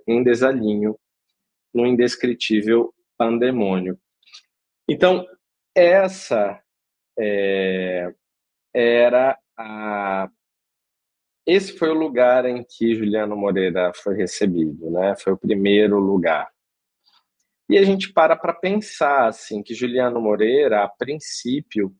em 0.05 0.23
desalinho 0.23 0.99
no 1.75 1.85
indescritível 1.85 2.95
pandemônio. 3.17 3.99
Então, 4.89 5.25
essa 5.75 6.61
é, 7.19 8.13
era 8.73 9.37
a. 9.57 10.29
Esse 11.45 11.77
foi 11.77 11.89
o 11.89 11.93
lugar 11.93 12.45
em 12.45 12.63
que 12.63 12.95
Juliano 12.95 13.35
Moreira 13.35 13.91
foi 13.93 14.15
recebido, 14.15 14.89
né? 14.89 15.15
Foi 15.17 15.33
o 15.33 15.37
primeiro 15.37 15.99
lugar. 15.99 16.49
E 17.69 17.77
a 17.77 17.83
gente 17.83 18.11
para 18.13 18.35
para 18.35 18.53
pensar 18.53 19.27
assim 19.27 19.61
que 19.61 19.73
Juliano 19.73 20.21
Moreira, 20.21 20.83
a 20.83 20.87
princípio, 20.87 21.95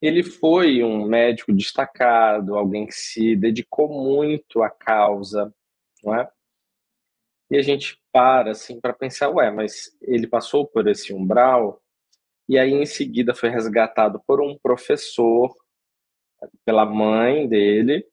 ele 0.00 0.22
foi 0.22 0.82
um 0.84 1.06
médico 1.06 1.52
destacado, 1.52 2.56
alguém 2.56 2.86
que 2.86 2.94
se 2.94 3.34
dedicou 3.34 3.88
muito 3.88 4.62
à 4.62 4.70
causa, 4.70 5.52
não 6.04 6.14
é? 6.14 6.30
E 7.50 7.56
a 7.56 7.62
gente 7.62 7.98
para 8.12 8.50
assim 8.50 8.80
para 8.80 8.92
pensar, 8.92 9.30
ué, 9.30 9.50
mas 9.50 9.96
ele 10.02 10.26
passou 10.26 10.66
por 10.66 10.86
esse 10.86 11.12
umbral 11.14 11.82
e 12.48 12.58
aí 12.58 12.72
em 12.72 12.86
seguida 12.86 13.34
foi 13.34 13.50
resgatado 13.50 14.22
por 14.26 14.40
um 14.40 14.56
professor, 14.58 15.54
pela 16.64 16.86
mãe 16.86 17.46
dele, 17.46 18.06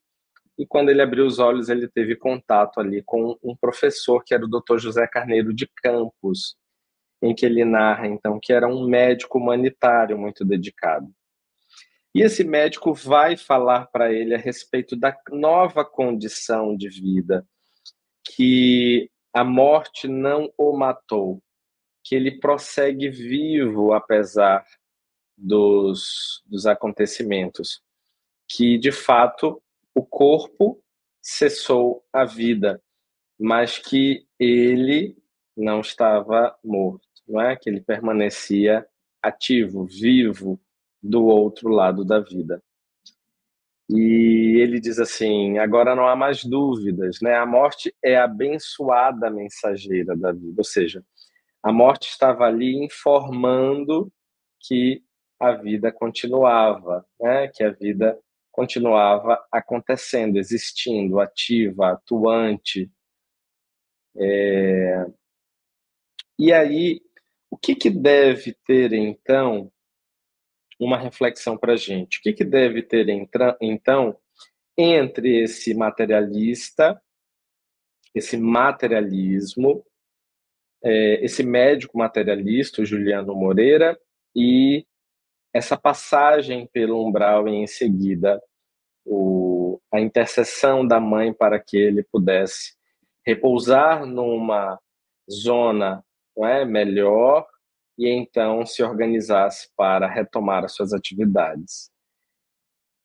e 0.57 0.65
quando 0.65 0.89
ele 0.89 1.01
abriu 1.01 1.25
os 1.25 1.39
olhos 1.39 1.69
ele 1.69 1.87
teve 1.87 2.15
contato 2.15 2.79
ali 2.79 3.01
com 3.03 3.37
um 3.43 3.55
professor 3.55 4.23
que 4.23 4.33
era 4.33 4.45
o 4.45 4.49
Dr. 4.49 4.77
José 4.77 5.07
Carneiro 5.07 5.53
de 5.53 5.67
Campos, 5.67 6.57
em 7.21 7.33
que 7.33 7.45
ele 7.45 7.65
narra 7.65 8.07
então 8.07 8.39
que 8.41 8.53
era 8.53 8.67
um 8.67 8.87
médico 8.87 9.37
humanitário 9.37 10.17
muito 10.17 10.45
dedicado. 10.45 11.13
E 12.13 12.21
esse 12.21 12.45
médico 12.45 12.93
vai 12.93 13.35
falar 13.35 13.87
para 13.87 14.11
ele 14.13 14.33
a 14.33 14.37
respeito 14.37 14.95
da 14.95 15.17
nova 15.31 15.83
condição 15.83 16.75
de 16.75 16.87
vida, 16.87 17.45
que 18.23 19.09
a 19.35 19.43
morte 19.43 20.07
não 20.07 20.49
o 20.57 20.71
matou, 20.71 21.43
que 22.01 22.15
ele 22.15 22.39
prossegue 22.39 23.09
vivo 23.09 23.91
apesar 23.91 24.65
dos, 25.37 26.41
dos 26.45 26.65
acontecimentos, 26.65 27.81
que 28.47 28.77
de 28.77 28.93
fato 28.93 29.61
o 29.93 30.05
corpo 30.05 30.81
cessou 31.21 32.01
a 32.13 32.23
vida, 32.23 32.81
mas 33.37 33.77
que 33.77 34.25
ele 34.39 35.17
não 35.57 35.81
estava 35.81 36.57
morto, 36.63 37.05
não 37.27 37.41
é? 37.41 37.57
Que 37.57 37.69
ele 37.69 37.81
permanecia 37.81 38.87
ativo, 39.21 39.83
vivo, 39.83 40.57
do 41.03 41.25
outro 41.25 41.67
lado 41.67 42.05
da 42.05 42.21
vida. 42.21 42.63
E 43.89 44.59
ele 44.61 44.79
diz 44.79 44.99
assim: 44.99 45.57
agora 45.59 45.95
não 45.95 46.07
há 46.07 46.15
mais 46.15 46.43
dúvidas, 46.43 47.19
né? 47.21 47.35
A 47.35 47.45
morte 47.45 47.93
é 48.03 48.17
abençoada 48.17 49.29
mensageira 49.29 50.15
da 50.17 50.31
vida, 50.31 50.55
ou 50.57 50.63
seja, 50.63 51.03
a 51.61 51.71
morte 51.71 52.09
estava 52.09 52.45
ali 52.45 52.83
informando 52.83 54.11
que 54.61 55.03
a 55.39 55.51
vida 55.53 55.91
continuava, 55.91 57.05
né? 57.19 57.47
Que 57.53 57.63
a 57.63 57.71
vida 57.71 58.17
continuava 58.51 59.43
acontecendo, 59.51 60.37
existindo, 60.37 61.19
ativa, 61.19 61.91
atuante. 61.91 62.89
É... 64.17 65.05
E 66.39 66.51
aí, 66.53 67.01
o 67.49 67.57
que, 67.57 67.75
que 67.75 67.89
deve 67.89 68.55
ter 68.65 68.93
então 68.93 69.71
uma 70.79 70.97
reflexão 70.97 71.57
para 71.57 71.73
a 71.73 71.77
gente. 71.77 72.19
O 72.19 72.21
que, 72.21 72.33
que 72.33 72.43
deve 72.43 72.81
ter, 72.81 73.07
então, 73.61 74.17
entre 74.77 75.43
esse 75.43 75.73
materialista, 75.73 77.01
esse 78.13 78.37
materialismo, 78.37 79.85
é, 80.83 81.23
esse 81.23 81.43
médico 81.43 81.97
materialista, 81.97 82.81
o 82.81 82.85
Juliano 82.85 83.35
Moreira, 83.35 83.97
e 84.35 84.85
essa 85.53 85.77
passagem 85.77 86.67
pelo 86.67 87.05
umbral 87.05 87.47
e 87.47 87.53
em 87.53 87.67
seguida 87.67 88.41
o, 89.05 89.79
a 89.91 90.01
intercessão 90.01 90.85
da 90.85 90.99
mãe 90.99 91.33
para 91.33 91.59
que 91.59 91.77
ele 91.77 92.03
pudesse 92.03 92.75
repousar 93.25 94.05
numa 94.05 94.77
zona 95.31 96.03
não 96.35 96.45
é, 96.45 96.65
melhor 96.65 97.47
e 97.97 98.09
então 98.09 98.65
se 98.65 98.83
organizasse 98.83 99.69
para 99.75 100.07
retomar 100.07 100.63
as 100.65 100.73
suas 100.73 100.93
atividades. 100.93 101.89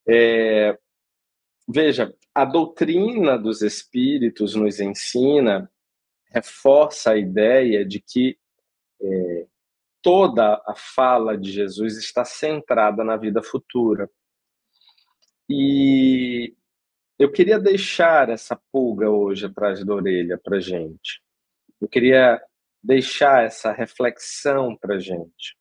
É, 0.08 0.76
veja, 1.68 2.14
a 2.34 2.44
doutrina 2.44 3.38
dos 3.38 3.62
espíritos 3.62 4.54
nos 4.54 4.80
ensina, 4.80 5.70
reforça 6.26 7.12
a 7.12 7.16
ideia 7.16 7.84
de 7.84 8.00
que 8.00 8.38
é, 9.02 9.46
toda 10.02 10.62
a 10.66 10.74
fala 10.74 11.36
de 11.36 11.50
Jesus 11.52 11.96
está 11.96 12.24
centrada 12.24 13.04
na 13.04 13.16
vida 13.16 13.42
futura. 13.42 14.10
E 15.48 16.54
eu 17.18 17.30
queria 17.30 17.58
deixar 17.58 18.30
essa 18.30 18.58
pulga 18.72 19.10
hoje 19.10 19.46
atrás 19.46 19.84
da 19.84 19.94
orelha 19.94 20.38
para 20.38 20.60
gente. 20.60 21.22
Eu 21.80 21.88
queria 21.88 22.40
deixar 22.82 23.44
essa 23.44 23.72
reflexão 23.72 24.76
para 24.76 24.98
gente. 24.98 25.56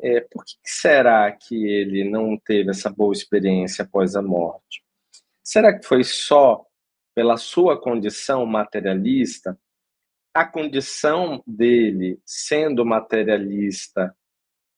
É, 0.00 0.20
por 0.20 0.44
que 0.44 0.56
será 0.64 1.30
que 1.32 1.66
ele 1.66 2.08
não 2.08 2.38
teve 2.38 2.70
essa 2.70 2.88
boa 2.88 3.12
experiência 3.12 3.84
após 3.84 4.16
a 4.16 4.22
morte? 4.22 4.82
Será 5.42 5.78
que 5.78 5.86
foi 5.86 6.04
só 6.04 6.64
pela 7.14 7.36
sua 7.36 7.80
condição 7.80 8.46
materialista? 8.46 9.58
A 10.32 10.46
condição 10.46 11.42
dele, 11.46 12.20
sendo 12.24 12.86
materialista, 12.86 14.16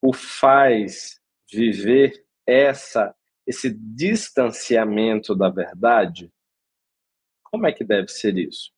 o 0.01 0.13
faz 0.13 1.21
viver 1.51 2.25
essa 2.47 3.15
esse 3.47 3.71
distanciamento 3.71 5.35
da 5.35 5.49
verdade? 5.49 6.33
Como 7.45 7.67
é 7.67 7.73
que 7.73 7.85
deve 7.85 8.09
ser 8.09 8.39
isso? 8.39 8.73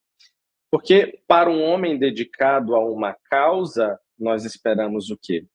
Porque 0.71 1.21
para 1.27 1.49
um 1.49 1.63
homem 1.63 1.97
dedicado 1.97 2.75
a 2.75 2.79
uma 2.79 3.15
causa, 3.29 3.99
nós 4.17 4.45
esperamos 4.45 5.09
o 5.09 5.17
quê? 5.17 5.45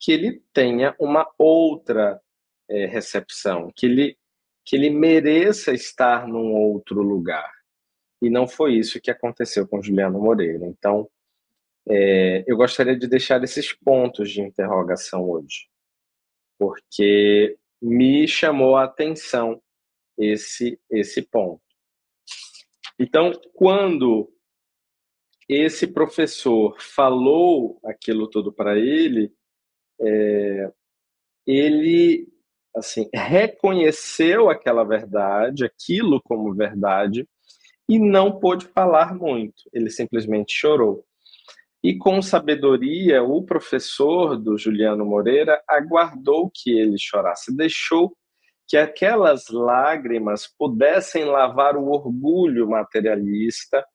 Que 0.00 0.12
ele 0.12 0.42
tenha 0.52 0.94
uma 0.98 1.28
outra 1.38 2.20
é, 2.68 2.86
recepção, 2.86 3.70
que 3.74 3.86
ele, 3.86 4.18
que 4.64 4.76
ele 4.76 4.90
mereça 4.90 5.72
estar 5.72 6.26
num 6.26 6.52
outro 6.52 7.02
lugar. 7.02 7.50
E 8.20 8.30
não 8.30 8.48
foi 8.48 8.74
isso 8.74 9.00
que 9.00 9.10
aconteceu 9.10 9.68
com 9.68 9.82
Juliano 9.82 10.20
Moreira. 10.20 10.66
Então, 10.66 11.08
é, 11.88 12.44
eu 12.46 12.56
gostaria 12.56 12.96
de 12.98 13.06
deixar 13.06 13.42
esses 13.44 13.72
pontos 13.72 14.30
de 14.30 14.40
interrogação 14.40 15.28
hoje, 15.28 15.68
porque 16.58 17.56
me 17.80 18.26
chamou 18.26 18.76
a 18.76 18.84
atenção 18.84 19.62
esse, 20.18 20.80
esse 20.90 21.22
ponto. 21.22 21.62
Então, 22.98 23.30
quando 23.54 24.32
esse 25.48 25.86
professor 25.86 26.76
falou 26.80 27.78
aquilo 27.84 28.28
tudo 28.28 28.52
para 28.52 28.76
ele, 28.76 29.32
é, 30.00 30.72
ele 31.46 32.28
assim 32.74 33.08
reconheceu 33.14 34.50
aquela 34.50 34.84
verdade, 34.84 35.64
aquilo 35.64 36.20
como 36.22 36.54
verdade, 36.54 37.26
e 37.88 37.98
não 37.98 38.38
pôde 38.38 38.66
falar 38.66 39.14
muito. 39.14 39.62
Ele 39.72 39.88
simplesmente 39.88 40.52
chorou. 40.52 41.04
E 41.82 41.96
com 41.96 42.20
sabedoria, 42.20 43.22
o 43.22 43.44
professor 43.44 44.36
do 44.36 44.58
Juliano 44.58 45.06
Moreira 45.06 45.62
aguardou 45.68 46.50
que 46.52 46.76
ele 46.76 46.98
chorasse, 46.98 47.56
deixou 47.56 48.16
que 48.66 48.76
aquelas 48.76 49.48
lágrimas 49.48 50.48
pudessem 50.58 51.24
lavar 51.24 51.76
o 51.76 51.88
orgulho 51.88 52.68
materialista 52.68 53.86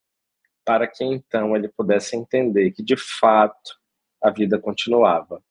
para 0.65 0.88
que 0.88 1.04
então 1.04 1.56
ele 1.56 1.67
pudesse 1.67 2.15
entender 2.15 2.71
que 2.71 2.84
de 2.84 2.95
fato 2.95 3.80
a 4.21 4.30
vida 4.30 4.60
continuava. 4.60 5.43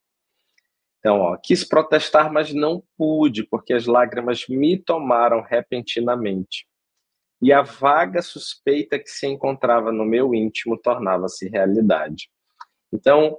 Então, 0.99 1.19
ó, 1.19 1.37
quis 1.37 1.63
protestar, 1.63 2.31
mas 2.31 2.53
não 2.53 2.83
pude, 2.95 3.43
porque 3.43 3.73
as 3.73 3.87
lágrimas 3.87 4.47
me 4.47 4.77
tomaram 4.77 5.41
repentinamente. 5.41 6.67
E 7.41 7.51
a 7.51 7.63
vaga 7.63 8.21
suspeita 8.21 8.99
que 8.99 9.09
se 9.09 9.25
encontrava 9.25 9.91
no 9.91 10.05
meu 10.05 10.35
íntimo 10.35 10.77
tornava-se 10.77 11.49
realidade. 11.49 12.29
Então, 12.93 13.35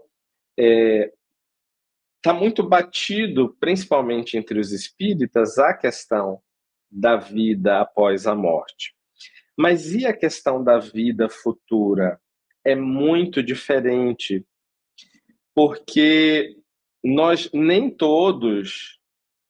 é, 0.59 1.13
está 2.17 2.33
muito 2.33 2.69
batido, 2.69 3.57
principalmente 3.61 4.37
entre 4.37 4.59
os 4.59 4.73
espíritas, 4.73 5.57
a 5.57 5.73
questão 5.73 6.43
da 6.91 7.17
vida 7.17 7.81
após 7.81 8.27
a 8.27 8.35
morte. 8.35 8.95
Mas 9.63 9.95
e 9.95 10.05
a 10.05 10.13
questão 10.13 10.65
da 10.65 10.81
vida 10.81 11.29
futura? 11.29 12.21
É 12.65 12.75
muito 12.75 13.41
diferente, 13.41 14.45
porque 15.55 16.59
nós 17.01 17.49
nem 17.53 17.89
todos 17.89 18.99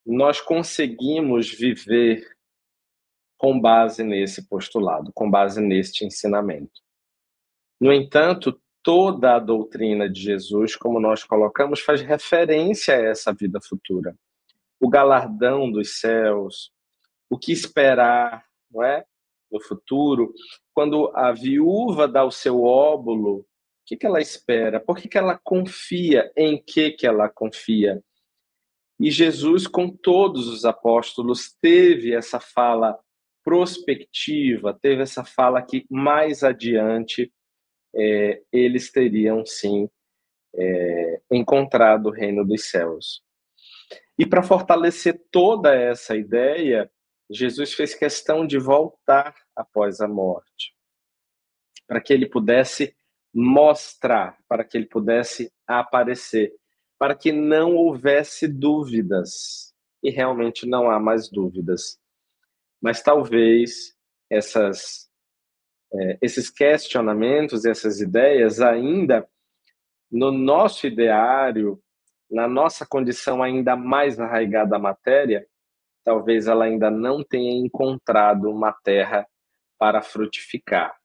nós 0.04 0.38
conseguimos 0.38 1.50
viver 1.50 2.30
com 3.38 3.58
base 3.58 4.04
nesse 4.04 4.46
postulado, 4.46 5.10
com 5.14 5.30
base 5.30 5.62
neste 5.62 6.04
ensinamento. 6.04 6.82
No 7.80 7.90
entanto, 7.90 8.60
toda 8.82 9.36
a 9.36 9.38
doutrina 9.38 10.10
de 10.10 10.20
Jesus, 10.20 10.76
como 10.76 11.00
nós 11.00 11.24
colocamos, 11.24 11.80
faz 11.80 12.02
referência 12.02 12.96
a 12.96 13.00
essa 13.00 13.32
vida 13.32 13.62
futura. 13.62 14.14
O 14.78 14.90
galardão 14.90 15.72
dos 15.72 15.98
céus, 16.00 16.70
o 17.30 17.38
que 17.38 17.50
esperar, 17.50 18.44
não 18.70 18.84
é? 18.84 19.06
No 19.52 19.60
futuro, 19.60 20.32
quando 20.72 21.12
a 21.14 21.30
viúva 21.30 22.08
dá 22.08 22.24
o 22.24 22.30
seu 22.30 22.62
óbolo, 22.62 23.40
o 23.40 23.46
que, 23.84 23.96
que 23.96 24.06
ela 24.06 24.20
espera? 24.20 24.80
Por 24.80 24.96
que, 24.96 25.08
que 25.08 25.18
ela 25.18 25.38
confia? 25.44 26.32
Em 26.34 26.56
que, 26.56 26.92
que 26.92 27.06
ela 27.06 27.28
confia? 27.28 28.02
E 28.98 29.10
Jesus, 29.10 29.66
com 29.66 29.90
todos 29.90 30.48
os 30.48 30.64
apóstolos, 30.64 31.54
teve 31.60 32.14
essa 32.14 32.40
fala 32.40 32.98
prospectiva, 33.44 34.78
teve 34.80 35.02
essa 35.02 35.24
fala 35.24 35.60
que 35.60 35.84
mais 35.90 36.44
adiante 36.44 37.32
é, 37.94 38.40
eles 38.52 38.90
teriam 38.90 39.44
sim 39.44 39.88
é, 40.54 41.20
encontrado 41.30 42.06
o 42.06 42.12
reino 42.12 42.46
dos 42.46 42.70
céus. 42.70 43.22
E 44.18 44.24
para 44.24 44.42
fortalecer 44.42 45.20
toda 45.30 45.74
essa 45.74 46.16
ideia, 46.16 46.90
Jesus 47.30 47.74
fez 47.74 47.94
questão 47.94 48.46
de 48.46 48.58
voltar 48.58 49.34
após 49.54 50.00
a 50.00 50.08
morte, 50.08 50.74
para 51.86 52.00
que 52.00 52.12
ele 52.12 52.26
pudesse 52.26 52.94
mostrar, 53.34 54.38
para 54.48 54.64
que 54.64 54.76
ele 54.76 54.86
pudesse 54.86 55.52
aparecer, 55.66 56.52
para 56.98 57.14
que 57.14 57.32
não 57.32 57.74
houvesse 57.74 58.46
dúvidas. 58.46 59.72
E 60.02 60.10
realmente 60.10 60.66
não 60.66 60.90
há 60.90 60.98
mais 60.98 61.28
dúvidas. 61.30 61.98
Mas 62.80 63.02
talvez 63.02 63.96
essas 64.28 65.08
é, 65.94 66.18
esses 66.22 66.50
questionamentos, 66.50 67.64
essas 67.64 68.00
ideias, 68.00 68.60
ainda 68.60 69.28
no 70.10 70.32
nosso 70.32 70.86
ideário, 70.86 71.80
na 72.30 72.48
nossa 72.48 72.86
condição 72.86 73.42
ainda 73.42 73.76
mais 73.76 74.18
arraigada 74.18 74.76
à 74.76 74.78
matéria, 74.78 75.46
talvez 76.04 76.46
ela 76.46 76.64
ainda 76.64 76.90
não 76.90 77.22
tenha 77.22 77.52
encontrado 77.52 78.50
uma 78.50 78.72
terra 78.72 79.26
para 79.82 80.00
frutificar. 80.00 80.96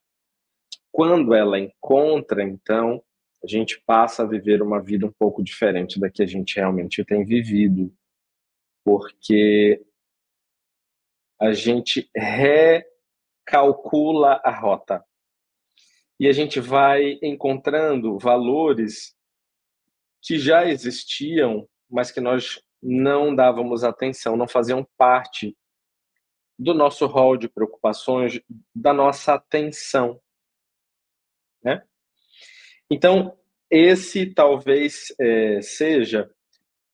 Quando 0.91 1.33
ela 1.33 1.59
encontra, 1.59 2.43
então, 2.43 3.03
a 3.43 3.47
gente 3.47 3.81
passa 3.87 4.21
a 4.21 4.27
viver 4.27 4.61
uma 4.61 4.79
vida 4.79 5.03
um 5.03 5.11
pouco 5.11 5.43
diferente 5.43 5.99
da 5.99 6.11
que 6.11 6.21
a 6.21 6.27
gente 6.27 6.57
realmente 6.57 7.03
tem 7.03 7.25
vivido, 7.25 7.91
porque 8.85 9.83
a 11.41 11.53
gente 11.53 12.07
re 12.15 12.85
calcula 13.43 14.39
a 14.43 14.51
rota. 14.51 15.03
E 16.19 16.27
a 16.27 16.31
gente 16.31 16.59
vai 16.59 17.17
encontrando 17.23 18.19
valores 18.19 19.15
que 20.21 20.37
já 20.37 20.67
existiam, 20.67 21.67
mas 21.89 22.11
que 22.11 22.21
nós 22.21 22.61
não 22.79 23.33
dávamos 23.33 23.83
atenção, 23.83 24.37
não 24.37 24.47
faziam 24.47 24.87
parte 24.95 25.57
do 26.57 26.73
nosso 26.73 27.05
rol 27.05 27.37
de 27.37 27.47
preocupações, 27.47 28.39
da 28.73 28.93
nossa 28.93 29.35
atenção. 29.35 30.19
Né? 31.63 31.83
Então, 32.89 33.37
esse 33.69 34.25
talvez 34.33 35.13
é, 35.19 35.61
seja 35.61 36.29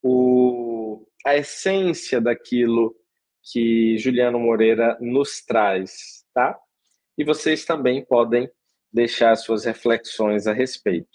o, 0.02 1.08
a 1.26 1.36
essência 1.36 2.20
daquilo 2.20 2.96
que 3.42 3.98
Juliano 3.98 4.40
Moreira 4.40 4.98
nos 5.00 5.42
traz 5.42 6.24
tá? 6.34 6.58
E 7.18 7.24
vocês 7.24 7.64
também 7.64 8.04
podem 8.04 8.50
deixar 8.92 9.36
suas 9.36 9.66
reflexões 9.66 10.48
a 10.48 10.54
respeito. 10.54 11.08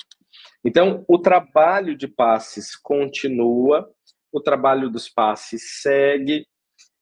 Então, 0.65 1.05
o 1.09 1.19
trabalho 1.19 1.97
de 1.97 2.09
passes 2.09 2.77
continua, 2.77 3.89
o 4.33 4.41
trabalho 4.41 4.89
dos 4.89 5.09
passes 5.09 5.81
segue, 5.83 6.47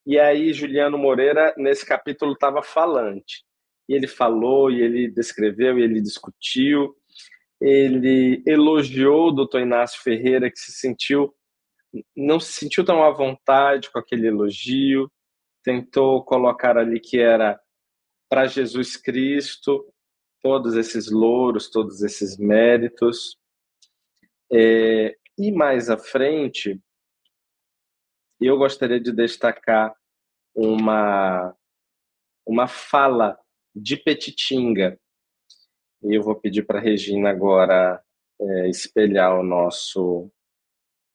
e 0.07 0.19
aí 0.19 0.53
Juliano 0.53 0.97
Moreira, 0.97 1.53
nesse 1.57 1.85
capítulo, 1.85 2.33
estava 2.33 2.63
falante. 2.63 3.45
E 3.89 3.95
ele 3.95 4.07
falou, 4.07 4.71
e 4.71 4.81
ele 4.81 5.09
descreveu, 5.09 5.79
e 5.79 5.83
ele 5.83 6.01
discutiu, 6.01 6.95
ele 7.61 8.43
elogiou 8.47 9.29
o 9.29 9.33
doutor 9.33 9.61
Inácio 9.61 10.03
Ferreira, 10.03 10.51
que 10.51 10.59
se 10.59 10.73
sentiu, 10.73 11.35
não 12.17 12.39
se 12.39 12.53
sentiu 12.53 12.85
tão 12.85 13.03
à 13.03 13.11
vontade 13.11 13.91
com 13.91 13.99
aquele 13.99 14.29
elogio, 14.29 15.11
tentou 15.65 16.25
colocar 16.25 16.77
ali 16.77 17.01
que 17.01 17.19
era 17.19 17.59
para 18.29 18.47
Jesus 18.47 18.97
Cristo 18.97 19.85
todos 20.41 20.77
esses 20.77 21.11
louros, 21.11 21.69
todos 21.69 22.03
esses 22.03 22.37
méritos. 22.39 23.37
É, 24.53 25.17
e 25.37 25.51
mais 25.51 25.91
à 25.91 25.99
frente, 25.99 26.81
eu 28.41 28.59
gostaria 28.59 29.01
de 29.01 29.13
destacar 29.13 29.95
uma, 30.55 31.55
uma 32.47 32.69
fala 32.69 33.39
de 33.75 33.97
Petitinga. 33.97 34.99
E 36.03 36.15
eu 36.15 36.23
vou 36.23 36.35
pedir 36.37 36.65
para 36.65 36.79
a 36.79 36.83
Regina 36.83 37.31
agora 37.31 38.03
é, 38.41 38.69
espelhar 38.69 39.39
o 39.39 39.43
nosso, 39.43 40.31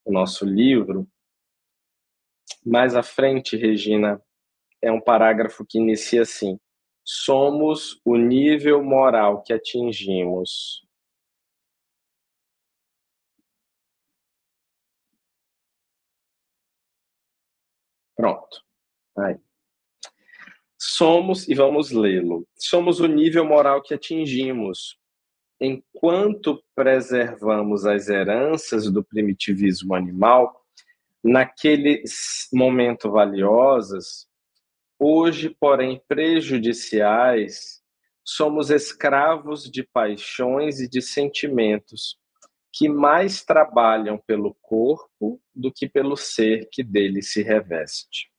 o 0.06 0.12
nosso 0.12 0.46
livro. 0.46 1.08
Mais 2.66 2.96
à 2.96 3.04
frente, 3.04 3.56
Regina, 3.56 4.22
é 4.82 4.92
um 4.92 5.00
parágrafo 5.00 5.66
que 5.66 5.78
inicia 5.78 6.24
assim: 6.24 6.60
somos 7.04 8.02
o 8.04 8.18
nível 8.18 8.84
moral 8.84 9.42
que 9.44 9.54
atingimos. 9.54 10.86
Pronto. 18.22 18.62
Aí. 19.18 19.36
Somos, 20.78 21.48
e 21.48 21.54
vamos 21.54 21.92
lê-lo, 21.92 22.48
somos 22.56 23.00
o 23.00 23.08
nível 23.08 23.46
moral 23.46 23.82
que 23.82 23.94
atingimos. 23.94 24.98
Enquanto 25.60 26.64
preservamos 26.76 27.86
as 27.86 28.10
heranças 28.10 28.92
do 28.92 29.04
primitivismo 29.04 29.94
animal, 29.94 30.66
naquele 31.24 32.04
momento 32.54 33.12
valiosas, 33.12 34.28
Hoje, 35.04 35.50
porém, 35.50 36.00
prejudiciais, 36.08 37.82
somos 38.24 38.70
escravos 38.70 39.64
de 39.64 39.82
paixões 39.82 40.80
e 40.80 40.88
de 40.88 41.02
sentimentos 41.02 42.21
que 42.72 42.88
mais 42.88 43.44
trabalham 43.44 44.18
pelo 44.18 44.56
corpo 44.62 45.42
do 45.54 45.72
que 45.72 45.88
pelo 45.90 46.16
ser 46.16 46.70
que 46.72 46.84
dele 46.84 47.22
se 47.22 47.44
reveste. 47.44 48.32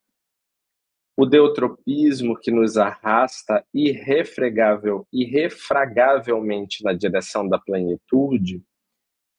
O 1.14 1.27
deutropismo 1.27 2.38
que 2.38 2.51
nos 2.51 2.79
arrasta 2.79 3.62
irrefregável, 3.75 5.07
irrefragavelmente 5.12 6.83
na 6.83 6.95
direção 6.95 7.47
da 7.47 7.59
plenitude, 7.59 8.62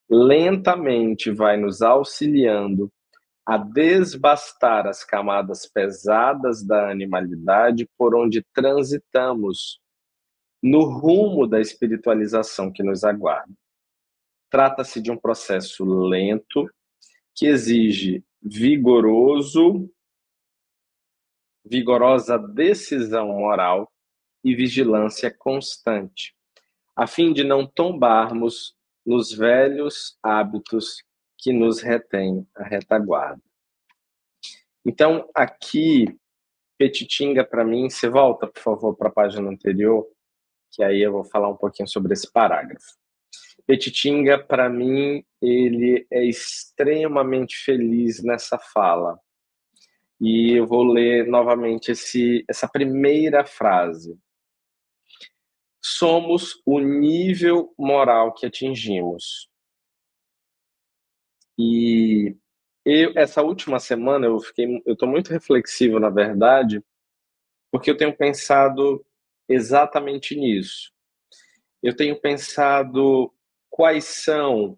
lentamente 0.10 1.32
vai 1.32 1.58
nos 1.58 1.82
auxiliando 1.82 2.92
a 3.46 3.58
desbastar 3.58 4.88
as 4.88 5.04
camadas 5.04 5.66
pesadas 5.66 6.64
da 6.64 6.90
animalidade 6.90 7.90
por 7.98 8.16
onde 8.16 8.46
transitamos 8.54 9.82
no 10.62 10.84
rumo 10.84 11.46
da 11.46 11.60
espiritualização 11.60 12.72
que 12.72 12.84
nos 12.84 13.04
aguarda. 13.04 13.52
Trata-se 14.54 15.02
de 15.02 15.10
um 15.10 15.18
processo 15.18 15.84
lento 15.84 16.70
que 17.34 17.48
exige 17.48 18.24
vigoroso 18.40 19.92
vigorosa 21.66 22.38
decisão 22.38 23.30
moral 23.30 23.92
e 24.44 24.54
vigilância 24.54 25.36
constante, 25.36 26.36
a 26.96 27.08
fim 27.08 27.34
de 27.34 27.44
não 27.44 27.66
tombarmos 27.66 28.76
nos 29.04 29.34
velhos 29.34 30.20
hábitos 30.22 31.04
que 31.36 31.52
nos 31.52 31.82
retém 31.82 32.48
a 32.56 32.64
retaguarda. 32.64 33.42
Então, 34.86 35.28
aqui, 35.34 36.06
Petitinga, 36.78 37.44
para 37.44 37.66
mim, 37.66 37.90
você 37.90 38.08
volta, 38.08 38.46
por 38.46 38.62
favor, 38.62 38.96
para 38.96 39.10
a 39.10 39.14
página 39.14 39.50
anterior, 39.50 40.08
que 40.72 40.84
aí 40.84 41.02
eu 41.02 41.12
vou 41.12 41.24
falar 41.24 41.50
um 41.50 41.58
pouquinho 41.58 41.88
sobre 41.88 42.14
esse 42.14 42.32
parágrafo. 42.32 43.02
Petitinga, 43.66 44.44
para 44.44 44.70
mim, 44.70 45.24
ele 45.42 46.06
é 46.12 46.26
extremamente 46.26 47.56
feliz 47.64 48.22
nessa 48.24 48.58
fala. 48.58 49.18
E 50.20 50.54
eu 50.54 50.66
vou 50.66 50.84
ler 50.84 51.28
novamente 51.28 51.92
esse, 51.92 52.44
essa 52.50 52.68
primeira 52.68 53.46
frase. 53.46 54.18
Somos 55.82 56.62
o 56.66 56.80
nível 56.80 57.74
moral 57.78 58.34
que 58.34 58.46
atingimos. 58.46 59.50
E 61.58 62.36
eu, 62.86 63.14
essa 63.16 63.42
última 63.42 63.80
semana 63.80 64.28
eu 64.28 64.40
fiquei, 64.40 64.82
eu 64.86 64.94
estou 64.94 65.08
muito 65.08 65.30
reflexivo, 65.30 66.00
na 66.00 66.10
verdade, 66.10 66.84
porque 67.72 67.90
eu 67.90 67.98
tenho 67.98 68.16
pensado 68.16 69.06
exatamente 69.48 70.36
nisso. 70.36 70.92
Eu 71.82 71.96
tenho 71.96 72.20
pensado 72.20 73.34
quais 73.74 74.06
são 74.06 74.78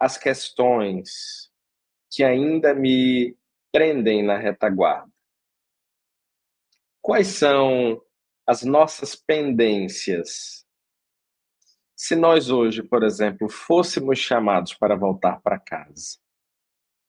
as 0.00 0.16
questões 0.16 1.52
que 2.10 2.24
ainda 2.24 2.72
me 2.72 3.36
prendem 3.70 4.22
na 4.22 4.38
retaguarda. 4.38 5.12
Quais 7.02 7.26
são 7.26 8.02
as 8.46 8.62
nossas 8.62 9.14
pendências? 9.14 10.66
Se 11.94 12.16
nós 12.16 12.50
hoje, 12.50 12.82
por 12.82 13.02
exemplo, 13.02 13.50
fôssemos 13.50 14.18
chamados 14.18 14.72
para 14.72 14.96
voltar 14.96 15.42
para 15.42 15.60
casa, 15.60 16.16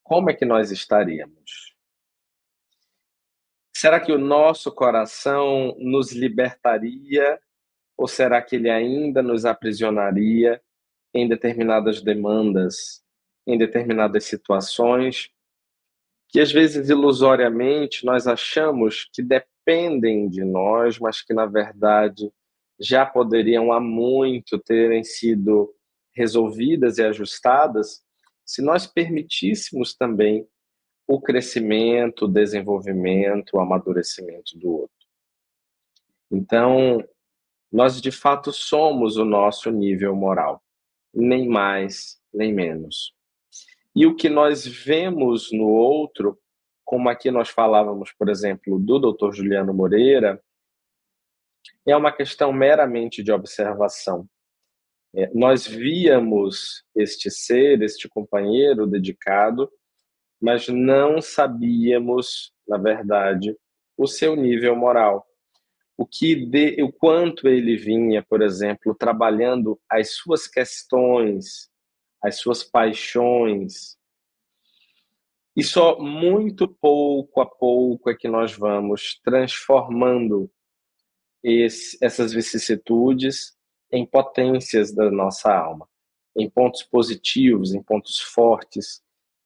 como 0.03 0.29
é 0.29 0.33
que 0.33 0.43
nós 0.43 0.71
estaríamos? 0.71 1.73
Será 3.73 4.01
que 4.01 4.11
o 4.11 4.19
nosso 4.19 4.73
coração 4.73 5.73
nos 5.79 6.11
libertaria 6.11 7.41
ou 7.95 8.09
será 8.09 8.41
que 8.41 8.57
ele 8.57 8.69
ainda 8.69 9.23
nos 9.23 9.45
aprisionaria 9.45 10.61
em 11.17 11.27
determinadas 11.27 12.01
demandas, 12.01 13.03
em 13.45 13.57
determinadas 13.57 14.25
situações 14.25 15.29
que 16.29 16.39
às 16.39 16.51
vezes 16.51 16.89
ilusoriamente 16.89 18.05
nós 18.05 18.27
achamos 18.27 19.09
que 19.13 19.21
dependem 19.21 20.29
de 20.29 20.43
nós, 20.43 20.99
mas 20.99 21.21
que 21.21 21.33
na 21.33 21.45
verdade 21.45 22.31
já 22.79 23.05
poderiam 23.05 23.71
há 23.71 23.79
muito 23.79 24.59
terem 24.59 25.03
sido 25.03 25.73
resolvidas 26.13 26.97
e 26.97 27.03
ajustadas 27.03 28.03
se 28.45 28.61
nós 28.61 28.85
permitíssemos 28.87 29.95
também 29.95 30.47
o 31.07 31.21
crescimento, 31.21 32.25
o 32.25 32.27
desenvolvimento, 32.27 33.53
o 33.53 33.59
amadurecimento 33.59 34.57
do 34.57 34.71
outro. 34.71 35.07
Então, 36.29 37.03
nós 37.71 38.01
de 38.01 38.11
fato 38.11 38.51
somos 38.51 39.17
o 39.17 39.25
nosso 39.25 39.71
nível 39.71 40.15
moral, 40.15 40.61
nem 41.13 41.47
mais, 41.47 42.19
nem 42.33 42.53
menos. 42.53 43.13
E 43.95 44.05
o 44.05 44.15
que 44.15 44.29
nós 44.29 44.65
vemos 44.65 45.51
no 45.51 45.67
outro, 45.67 46.39
como 46.85 47.09
aqui 47.09 47.31
nós 47.31 47.49
falávamos, 47.49 48.11
por 48.13 48.29
exemplo, 48.29 48.79
do 48.79 48.99
Dr. 48.99 49.33
Juliano 49.33 49.73
Moreira, 49.73 50.41
é 51.85 51.95
uma 51.95 52.11
questão 52.11 52.53
meramente 52.53 53.23
de 53.23 53.31
observação. 53.31 54.27
É, 55.15 55.31
nós 55.33 55.65
víamos 55.65 56.83
este 56.95 57.31
ser, 57.31 57.81
este 57.81 58.07
companheiro 58.07 58.85
dedicado, 58.85 59.71
mas 60.39 60.67
não 60.67 61.21
sabíamos, 61.21 62.53
na 62.67 62.77
verdade, 62.77 63.57
o 63.97 64.05
seu 64.05 64.35
nível 64.35 64.75
moral. 64.75 65.25
O 65.97 66.05
que 66.05 66.35
de, 66.35 66.81
o 66.83 66.91
quanto 66.91 67.47
ele 67.47 67.75
vinha, 67.75 68.23
por 68.23 68.41
exemplo, 68.41 68.93
trabalhando 68.93 69.79
as 69.89 70.11
suas 70.11 70.47
questões, 70.47 71.69
as 72.23 72.39
suas 72.39 72.63
paixões. 72.63 73.97
E 75.55 75.63
só 75.63 75.99
muito 75.99 76.67
pouco 76.67 77.41
a 77.41 77.45
pouco 77.45 78.11
é 78.11 78.15
que 78.15 78.27
nós 78.27 78.53
vamos 78.55 79.19
transformando 79.23 80.51
esse, 81.43 81.97
essas 82.01 82.31
vicissitudes 82.31 83.57
em 83.91 84.05
potências 84.05 84.93
da 84.93 85.09
nossa 85.09 85.51
alma, 85.51 85.87
em 86.35 86.49
pontos 86.49 86.83
positivos, 86.83 87.73
em 87.73 87.81
pontos 87.81 88.19
fortes, 88.19 89.01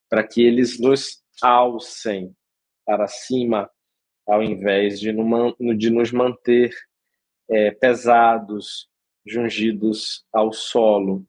para 0.10 0.28
que 0.28 0.42
eles 0.42 0.80
nos 0.80 1.24
alcem 1.42 2.36
para 2.86 3.08
cima, 3.08 3.70
ao 4.28 4.44
invés 4.44 5.00
de, 5.00 5.12
de 5.78 5.90
nos 5.90 6.12
manter 6.12 6.72
é, 7.50 7.72
pesados, 7.72 8.90
jungidos 9.26 10.26
ao 10.32 10.52
solo. 10.52 11.26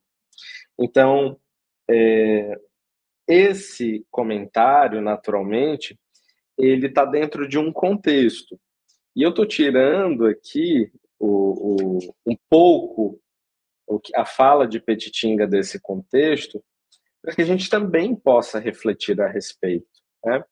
Então, 0.78 1.38
é, 1.90 2.58
esse 3.28 4.06
comentário, 4.10 5.00
naturalmente, 5.00 5.98
ele 6.58 6.86
está 6.86 7.04
dentro 7.04 7.48
de 7.48 7.58
um 7.58 7.72
contexto. 7.72 8.58
E 9.14 9.22
eu 9.22 9.30
estou 9.30 9.46
tirando 9.46 10.26
aqui 10.26 10.90
o, 11.18 11.98
o, 11.98 12.14
um 12.26 12.36
pouco 12.48 13.20
a 14.14 14.24
fala 14.24 14.66
de 14.66 14.80
Petitinga 14.80 15.46
desse 15.46 15.80
contexto, 15.80 16.62
para 17.20 17.34
que 17.34 17.42
a 17.42 17.44
gente 17.44 17.68
também 17.68 18.14
possa 18.14 18.58
refletir 18.58 19.20
a 19.20 19.28
respeito. 19.28 19.86
Né? 20.24 20.42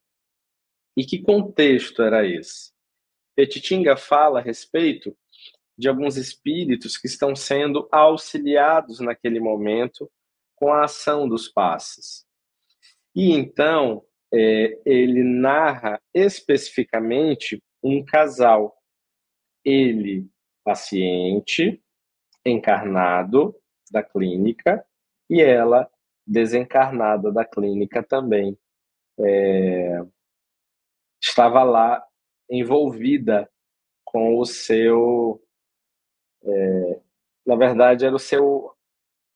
E 1.01 1.05
que 1.07 1.23
contexto 1.23 2.03
era 2.03 2.27
esse? 2.27 2.75
Petitinga 3.35 3.97
fala 3.97 4.39
a 4.39 4.43
respeito 4.43 5.17
de 5.79 5.89
alguns 5.89 6.19
espíritos 6.19 6.99
que 6.99 7.07
estão 7.07 7.35
sendo 7.35 7.89
auxiliados 7.91 9.01
naquele 9.01 9.41
momento 9.41 10.13
com 10.55 10.71
a 10.71 10.85
ação 10.85 11.27
dos 11.27 11.49
passes. 11.49 12.27
E 13.17 13.33
então 13.33 14.05
é, 14.31 14.79
ele 14.85 15.25
narra 15.25 15.99
especificamente 16.13 17.63
um 17.83 18.05
casal, 18.05 18.77
ele 19.65 20.29
paciente 20.63 21.83
encarnado 22.45 23.57
da 23.91 24.03
clínica 24.03 24.85
e 25.31 25.41
ela 25.41 25.91
desencarnada 26.27 27.33
da 27.33 27.47
clínica 27.47 28.03
também. 28.03 28.55
É, 29.19 30.05
estava 31.21 31.63
lá 31.63 32.05
envolvida 32.51 33.51
com 34.05 34.39
o 34.39 34.45
seu. 34.45 35.43
É, 36.43 37.01
na 37.47 37.57
verdade, 37.57 38.05
era 38.05 38.15
o 38.15 38.19
seu, 38.19 38.73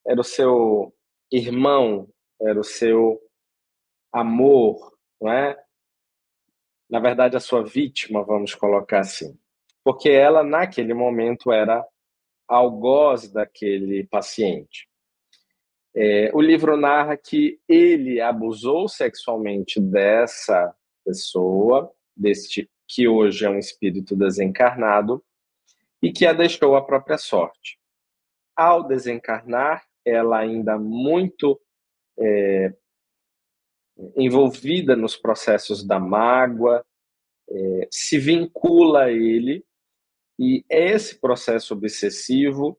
era 0.06 0.20
o 0.20 0.24
seu 0.24 0.94
irmão, 1.30 2.08
era 2.40 2.58
o 2.58 2.64
seu 2.64 3.20
amor, 4.12 4.96
não 5.20 5.30
é? 5.30 5.62
Na 6.88 7.00
verdade, 7.00 7.36
a 7.36 7.40
sua 7.40 7.64
vítima, 7.64 8.22
vamos 8.22 8.54
colocar 8.54 9.00
assim 9.00 9.36
porque 9.84 10.08
ela, 10.08 10.42
naquele 10.42 10.94
momento, 10.94 11.52
era 11.52 11.86
algoz 12.48 13.30
daquele 13.30 14.06
paciente. 14.06 14.88
É, 15.94 16.30
o 16.34 16.40
livro 16.40 16.76
narra 16.76 17.16
que 17.16 17.60
ele 17.68 18.20
abusou 18.20 18.88
sexualmente 18.88 19.78
dessa 19.78 20.74
pessoa, 21.04 21.92
deste 22.16 22.70
que 22.86 23.08
hoje 23.08 23.44
é 23.44 23.50
um 23.50 23.58
espírito 23.58 24.14
desencarnado, 24.14 25.24
e 26.02 26.12
que 26.12 26.26
a 26.26 26.32
deixou 26.32 26.76
à 26.76 26.84
própria 26.84 27.16
sorte. 27.16 27.78
Ao 28.54 28.86
desencarnar, 28.86 29.84
ela 30.04 30.38
ainda 30.38 30.78
muito 30.78 31.60
é, 32.18 32.72
envolvida 34.16 34.94
nos 34.94 35.16
processos 35.16 35.84
da 35.84 35.98
mágoa, 35.98 36.84
é, 37.48 37.88
se 37.90 38.18
vincula 38.18 39.04
a 39.04 39.12
ele 39.12 39.64
e 40.38 40.64
esse 40.68 41.18
processo 41.20 41.74
obsessivo 41.74 42.78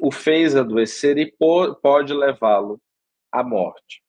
o 0.00 0.10
fez 0.10 0.56
adoecer 0.56 1.16
e 1.18 1.32
pode 1.80 2.12
levá-lo 2.12 2.80
à 3.30 3.42
morte. 3.42 4.02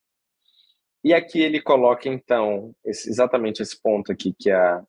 E 1.08 1.14
aqui 1.14 1.40
ele 1.40 1.62
coloca, 1.62 2.10
então, 2.10 2.76
esse, 2.84 3.10
exatamente 3.10 3.62
esse 3.62 3.82
ponto 3.82 4.12
aqui 4.12 4.36
que 4.38 4.52
a, 4.52 4.84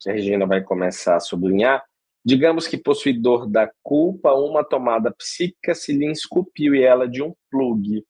que 0.00 0.10
a 0.10 0.12
Regina 0.12 0.44
vai 0.44 0.64
começar 0.64 1.14
a 1.14 1.20
sublinhar. 1.20 1.80
Digamos 2.24 2.66
que 2.66 2.76
possuidor 2.76 3.48
da 3.48 3.70
culpa, 3.80 4.32
uma 4.32 4.64
tomada 4.64 5.12
psíquica 5.12 5.72
se 5.72 5.92
lhe 5.92 6.10
esculpiu 6.10 6.74
e 6.74 6.82
ela 6.82 7.08
de 7.08 7.22
um 7.22 7.32
plugue. 7.48 8.04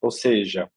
Ou 0.00 0.10
seja, 0.10 0.70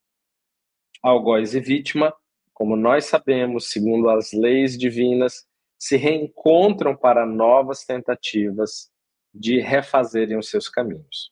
algoz 1.01 1.55
e 1.55 1.61
vítima, 1.61 2.13
como 2.53 2.75
nós 2.75 3.05
sabemos, 3.05 3.71
segundo 3.71 4.09
as 4.09 4.33
leis 4.33 4.77
divinas, 4.77 5.47
se 5.79 5.95
reencontram 5.95 6.97
para 6.97 7.25
novas 7.25 7.85
tentativas 7.85 8.91
de 9.33 9.61
refazerem 9.61 10.37
os 10.37 10.49
seus 10.49 10.67
caminhos. 10.67 11.31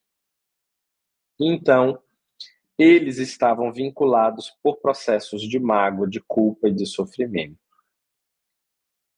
Então, 1.38 2.02
eles 2.82 3.20
estavam 3.20 3.72
vinculados 3.72 4.50
por 4.64 4.78
processos 4.78 5.44
de 5.44 5.60
mágoa, 5.60 6.10
de 6.10 6.20
culpa 6.20 6.68
e 6.68 6.74
de 6.74 6.88
sofrimento. 6.88 7.60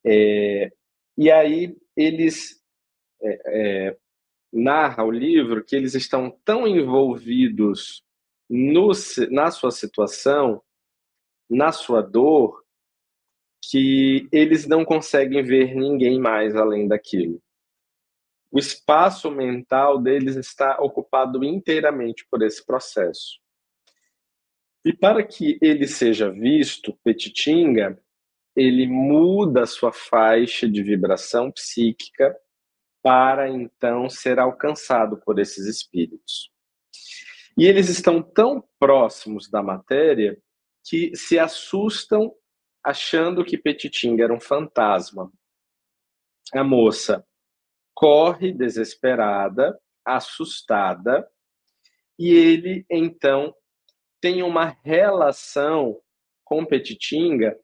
É, 0.06 0.70
e 1.18 1.32
aí 1.32 1.78
eles 1.96 2.62
é, 3.22 3.40
é, 3.46 3.98
narra 4.52 5.06
o 5.06 5.12
livro 5.12 5.64
que 5.64 5.78
eles 5.78 5.96
estão 5.96 6.38
tão 6.44 6.68
envolvidos 6.68 8.04
no, 8.50 8.92
na 9.32 9.50
sua 9.50 9.72
situação, 9.72 10.62
na 11.50 11.72
sua 11.72 12.02
dor, 12.02 12.62
que 13.64 14.28
eles 14.30 14.68
não 14.68 14.84
conseguem 14.84 15.42
ver 15.42 15.74
ninguém 15.74 16.20
mais 16.20 16.54
além 16.54 16.86
daquilo. 16.86 17.42
O 18.52 18.60
espaço 18.60 19.32
mental 19.32 20.02
deles 20.02 20.36
está 20.36 20.82
ocupado 20.82 21.46
inteiramente 21.46 22.28
por 22.30 22.44
esse 22.44 22.64
processo. 22.66 23.42
E 24.86 24.92
para 24.92 25.26
que 25.26 25.58
ele 25.62 25.88
seja 25.88 26.30
visto, 26.30 26.98
Petitinga, 27.04 27.98
ele 28.56 28.86
muda 28.88 29.64
a 29.64 29.68
sua 29.68 29.92
faixa 29.92 30.68
de 30.70 30.84
vibração 30.84 31.52
psíquica 31.52 32.36
para 33.02 33.50
então 33.50 34.10
ser 34.10 34.40
alcançado 34.40 35.18
por 35.18 35.40
esses 35.40 35.66
espíritos. 35.66 36.52
E 37.58 37.66
eles 37.66 37.90
estão 37.90 38.22
tão 38.22 38.64
próximos 38.80 39.50
da 39.50 39.62
matéria 39.62 40.38
que 40.84 41.16
se 41.16 41.40
assustam 41.40 42.34
achando 42.84 43.46
que 43.46 43.58
Petitinga 43.58 44.24
era 44.24 44.34
um 44.34 44.40
fantasma. 44.40 45.32
A 46.54 46.64
moça 46.64 47.26
corre 47.94 48.52
desesperada, 48.52 49.80
assustada, 50.06 51.28
e 52.20 52.30
ele 52.30 52.86
então 52.90 53.56
tem 54.24 54.42
uma 54.42 54.78
relação 54.86 56.00
com 56.46 56.66
Petitinga 56.66 57.60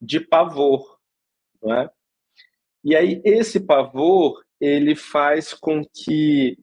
de 0.00 0.20
pavor, 0.20 1.00
não 1.60 1.74
é? 1.74 1.90
E 2.84 2.94
aí 2.94 3.20
esse 3.24 3.58
pavor 3.58 4.40
ele 4.60 4.94
faz 4.94 5.52
com 5.52 5.82
que 5.84 6.56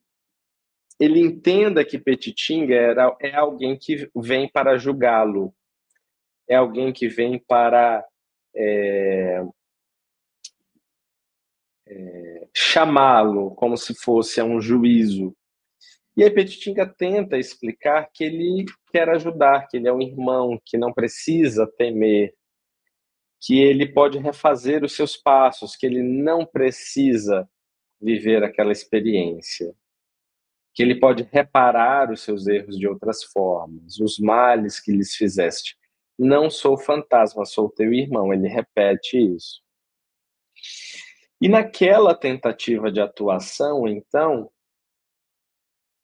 ele 0.97 1.19
entenda 1.19 1.83
que 1.83 1.99
Petitinga 1.99 2.73
era, 2.73 3.17
é 3.19 3.35
alguém 3.35 3.77
que 3.77 4.09
vem 4.15 4.49
para 4.49 4.77
julgá-lo, 4.77 5.53
é 6.47 6.55
alguém 6.55 6.93
que 6.93 7.09
vem 7.09 7.37
para 7.37 8.07
é, 8.55 9.43
é, 11.85 12.47
chamá-lo 12.55 13.53
como 13.55 13.75
se 13.75 13.93
fosse 13.93 14.39
a 14.39 14.45
um 14.45 14.61
juízo. 14.61 15.35
E 16.17 16.23
aí 16.23 16.31
Petitinga 16.31 16.87
tenta 16.87 17.37
explicar 17.37 18.09
que 18.11 18.23
ele 18.23 18.65
quer 18.91 19.07
ajudar, 19.09 19.67
que 19.67 19.77
ele 19.77 19.87
é 19.87 19.93
um 19.93 20.01
irmão, 20.01 20.59
que 20.65 20.75
não 20.75 20.91
precisa 20.91 21.71
temer, 21.77 22.33
que 23.39 23.59
ele 23.59 23.87
pode 23.87 24.17
refazer 24.17 24.83
os 24.83 24.95
seus 24.95 25.15
passos, 25.15 25.75
que 25.75 25.85
ele 25.85 26.01
não 26.01 26.43
precisa 26.43 27.47
viver 28.01 28.43
aquela 28.43 28.71
experiência, 28.71 29.75
que 30.73 30.81
ele 30.81 30.99
pode 30.99 31.21
reparar 31.31 32.11
os 32.11 32.21
seus 32.21 32.47
erros 32.47 32.79
de 32.79 32.87
outras 32.87 33.23
formas, 33.23 33.99
os 33.99 34.17
males 34.17 34.79
que 34.79 34.91
lhes 34.91 35.13
fizeste. 35.15 35.77
Não 36.17 36.49
sou 36.49 36.79
fantasma, 36.79 37.45
sou 37.45 37.69
teu 37.69 37.93
irmão. 37.93 38.33
Ele 38.33 38.47
repete 38.47 39.17
isso. 39.19 39.61
E 41.39 41.47
naquela 41.47 42.15
tentativa 42.15 42.91
de 42.91 42.99
atuação, 42.99 43.87
então, 43.87 44.49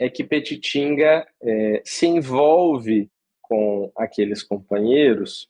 é 0.04 0.10
que 0.10 0.22
Petitinga 0.22 1.26
é, 1.42 1.82
se 1.86 2.06
envolve 2.06 3.10
com 3.42 3.90
aqueles 3.96 4.44
companheiros 4.44 5.50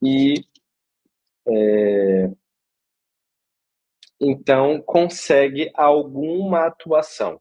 e 0.00 0.44
é, 1.48 2.30
então 4.20 4.80
consegue 4.80 5.68
alguma 5.74 6.66
atuação. 6.66 7.40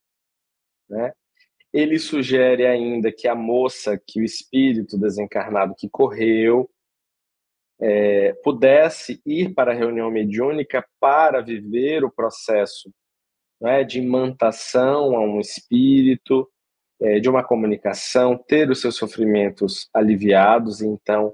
Né? 0.89 1.13
Ele 1.71 1.99
sugere 1.99 2.65
ainda 2.65 3.12
que 3.12 3.27
a 3.27 3.36
moça, 3.36 3.95
que 3.95 4.19
o 4.19 4.25
espírito 4.25 4.97
desencarnado 4.97 5.75
que 5.77 5.88
correu, 5.88 6.67
é, 7.80 8.34
pudesse 8.43 9.21
ir 9.23 9.54
para 9.54 9.73
a 9.73 9.75
reunião 9.75 10.10
mediúnica 10.10 10.84
para 10.99 11.39
viver 11.39 12.04
o 12.04 12.12
processo 12.12 12.91
né, 13.62 13.84
de 13.84 14.00
imantação 14.00 15.15
a 15.15 15.21
um 15.21 15.39
espírito, 15.39 16.50
é, 17.00 17.19
de 17.19 17.30
uma 17.30 17.43
comunicação, 17.43 18.38
ter 18.38 18.69
os 18.69 18.82
seus 18.82 18.95
sofrimentos 18.95 19.89
aliviados, 19.93 20.82
então 20.82 21.34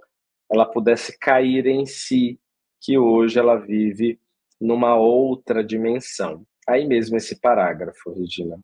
ela 0.51 0.65
pudesse 0.65 1.17
cair 1.17 1.65
em 1.65 1.85
si, 1.85 2.39
que 2.81 2.97
hoje 2.97 3.39
ela 3.39 3.55
vive 3.55 4.19
numa 4.59 4.95
outra 4.95 5.63
dimensão. 5.63 6.45
Aí 6.67 6.85
mesmo 6.85 7.17
esse 7.17 7.39
parágrafo, 7.39 8.11
Regina 8.13 8.59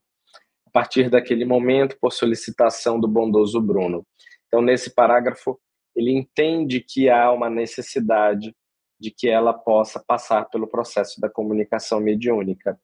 partir 0.74 1.08
daquele 1.08 1.46
momento, 1.46 1.96
por 2.02 2.12
solicitação 2.12 3.00
do 3.00 3.08
bondoso 3.08 3.62
Bruno. 3.62 4.06
Então, 4.48 4.60
nesse 4.60 4.94
parágrafo, 4.94 5.60
ele 5.96 6.12
entende 6.12 6.82
que 6.82 7.08
há 7.08 7.32
uma 7.32 7.50
necessidade 7.50 8.54
de 9.00 9.12
que 9.12 9.30
ela 9.30 9.54
possa 9.54 10.04
passar 10.06 10.46
pelo 10.46 10.68
processo 10.68 11.22
da 11.22 11.30
comunicação 11.30 12.00
mediúnica. 12.00 12.80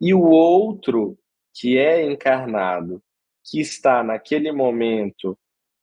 E 0.00 0.12
o 0.12 0.22
outro, 0.22 1.18
que 1.54 1.78
é 1.78 2.04
encarnado, 2.04 3.02
que 3.44 3.60
está 3.60 4.02
naquele 4.02 4.52
momento 4.52 5.38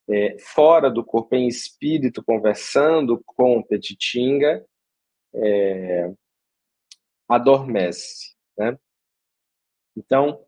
é, 0.09 0.37
fora 0.39 0.89
do 0.89 1.03
corpo, 1.03 1.35
em 1.35 1.47
espírito, 1.47 2.23
conversando 2.23 3.21
com 3.25 3.63
Petitinga, 3.63 4.63
é, 5.33 6.13
adormece. 7.27 8.35
Né? 8.57 8.77
Então, 9.95 10.45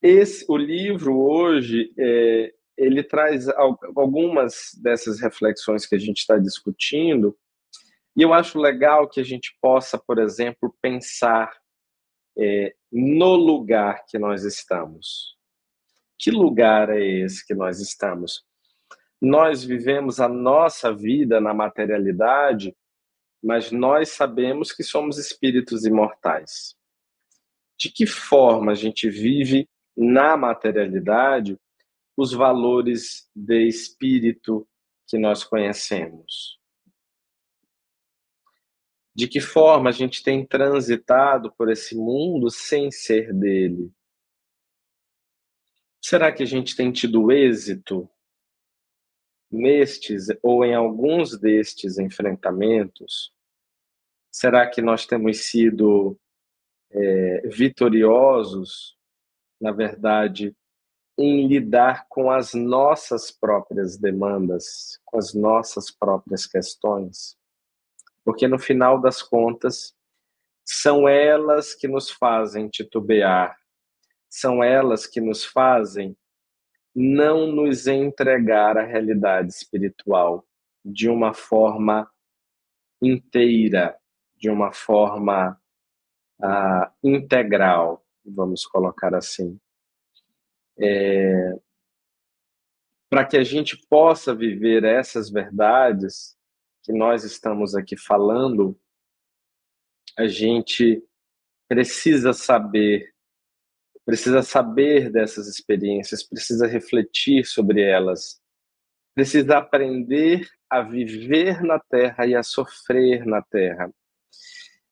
esse, 0.00 0.44
o 0.48 0.56
livro 0.56 1.18
hoje, 1.20 1.92
é, 1.98 2.54
ele 2.76 3.02
traz 3.02 3.48
algumas 3.96 4.70
dessas 4.82 5.20
reflexões 5.20 5.86
que 5.86 5.94
a 5.94 5.98
gente 5.98 6.18
está 6.18 6.38
discutindo, 6.38 7.36
e 8.16 8.22
eu 8.22 8.32
acho 8.32 8.58
legal 8.58 9.08
que 9.08 9.20
a 9.20 9.24
gente 9.24 9.56
possa, 9.60 9.98
por 9.98 10.18
exemplo, 10.18 10.74
pensar 10.80 11.52
é, 12.36 12.74
no 12.90 13.34
lugar 13.34 14.04
que 14.06 14.18
nós 14.18 14.44
estamos. 14.44 15.36
Que 16.18 16.30
lugar 16.30 16.90
é 16.90 17.02
esse 17.02 17.46
que 17.46 17.54
nós 17.54 17.80
estamos? 17.80 18.44
Nós 19.20 19.64
vivemos 19.64 20.20
a 20.20 20.28
nossa 20.28 20.92
vida 20.92 21.40
na 21.40 21.54
materialidade, 21.54 22.74
mas 23.42 23.70
nós 23.70 24.10
sabemos 24.10 24.72
que 24.72 24.82
somos 24.82 25.18
espíritos 25.18 25.84
imortais. 25.84 26.74
De 27.78 27.90
que 27.90 28.06
forma 28.06 28.72
a 28.72 28.74
gente 28.74 29.08
vive 29.08 29.68
na 29.96 30.36
materialidade 30.36 31.58
os 32.16 32.32
valores 32.32 33.28
de 33.34 33.66
espírito 33.66 34.66
que 35.06 35.18
nós 35.18 35.44
conhecemos. 35.44 36.58
De 39.14 39.28
que 39.28 39.40
forma 39.40 39.90
a 39.90 39.92
gente 39.92 40.22
tem 40.22 40.44
transitado 40.44 41.52
por 41.52 41.70
esse 41.70 41.94
mundo 41.94 42.50
sem 42.50 42.90
ser 42.90 43.32
dele? 43.32 43.92
Será 46.02 46.32
que 46.32 46.42
a 46.42 46.46
gente 46.46 46.76
tem 46.76 46.92
tido 46.92 47.30
êxito 47.30 48.08
nestes 49.50 50.26
ou 50.42 50.64
em 50.64 50.74
alguns 50.74 51.38
destes 51.38 51.98
enfrentamentos? 51.98 53.32
Será 54.30 54.68
que 54.68 54.82
nós 54.82 55.06
temos 55.06 55.38
sido 55.44 56.18
é, 56.90 57.48
vitoriosos 57.48 58.94
na 59.64 59.72
verdade, 59.72 60.54
em 61.16 61.46
lidar 61.46 62.06
com 62.08 62.30
as 62.30 62.52
nossas 62.54 63.30
próprias 63.30 63.96
demandas, 63.96 65.00
com 65.06 65.16
as 65.16 65.32
nossas 65.32 65.90
próprias 65.90 66.46
questões. 66.46 67.36
Porque 68.24 68.48
no 68.48 68.58
final 68.58 69.00
das 69.00 69.22
contas, 69.22 69.94
são 70.64 71.08
elas 71.08 71.74
que 71.74 71.86
nos 71.86 72.10
fazem 72.10 72.68
titubear, 72.68 73.56
são 74.30 74.64
elas 74.64 75.06
que 75.06 75.20
nos 75.20 75.44
fazem 75.44 76.16
não 76.94 77.46
nos 77.46 77.86
entregar 77.86 78.78
à 78.78 78.82
realidade 78.82 79.52
espiritual 79.52 80.46
de 80.84 81.08
uma 81.08 81.34
forma 81.34 82.10
inteira, 83.02 83.98
de 84.36 84.48
uma 84.48 84.72
forma 84.72 85.60
uh, 86.40 86.90
integral 87.02 88.04
vamos 88.24 88.64
colocar 88.64 89.14
assim. 89.14 89.58
É, 90.78 91.52
para 93.08 93.24
que 93.24 93.36
a 93.36 93.44
gente 93.44 93.76
possa 93.88 94.34
viver 94.34 94.82
essas 94.84 95.30
verdades 95.30 96.36
que 96.84 96.92
nós 96.92 97.24
estamos 97.24 97.74
aqui 97.74 97.96
falando, 97.96 98.78
a 100.18 100.26
gente 100.26 101.02
precisa 101.66 102.34
saber, 102.34 103.12
precisa 104.04 104.42
saber 104.42 105.10
dessas 105.10 105.48
experiências, 105.48 106.22
precisa 106.22 106.66
refletir 106.66 107.46
sobre 107.46 107.82
elas, 107.82 108.38
precisa 109.14 109.58
aprender 109.58 110.46
a 110.68 110.82
viver 110.82 111.62
na 111.62 111.80
Terra 111.80 112.26
e 112.26 112.34
a 112.34 112.42
sofrer 112.42 113.24
na 113.24 113.40
Terra. 113.40 113.90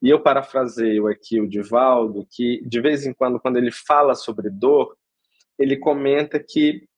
E 0.00 0.08
eu 0.08 0.20
parafraseio 0.20 1.06
aqui 1.06 1.40
o 1.40 1.48
Divaldo, 1.48 2.26
que 2.30 2.62
de 2.66 2.80
vez 2.80 3.04
em 3.04 3.12
quando, 3.12 3.38
quando 3.38 3.58
ele 3.58 3.70
fala 3.70 4.14
sobre 4.14 4.48
dor, 4.48 4.96
ele 5.58 5.76
comenta 5.76 6.42
que 6.42 6.88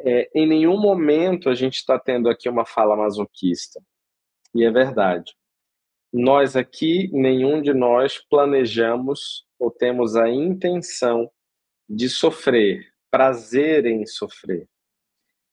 é, 0.00 0.30
em 0.34 0.46
nenhum 0.46 0.78
momento 0.78 1.48
a 1.48 1.54
gente 1.54 1.76
está 1.76 1.98
tendo 1.98 2.28
aqui 2.28 2.48
uma 2.48 2.66
fala 2.66 2.94
masoquista. 2.94 3.82
E 4.56 4.64
é 4.64 4.70
verdade. 4.70 5.36
nós 6.10 6.56
aqui, 6.56 7.10
nenhum 7.12 7.60
de 7.60 7.74
nós 7.74 8.16
planejamos 8.16 9.46
ou 9.58 9.70
temos 9.70 10.16
a 10.16 10.30
intenção 10.30 11.30
de 11.86 12.08
sofrer, 12.08 12.90
prazer 13.10 13.84
em 13.84 14.06
sofrer. 14.06 14.66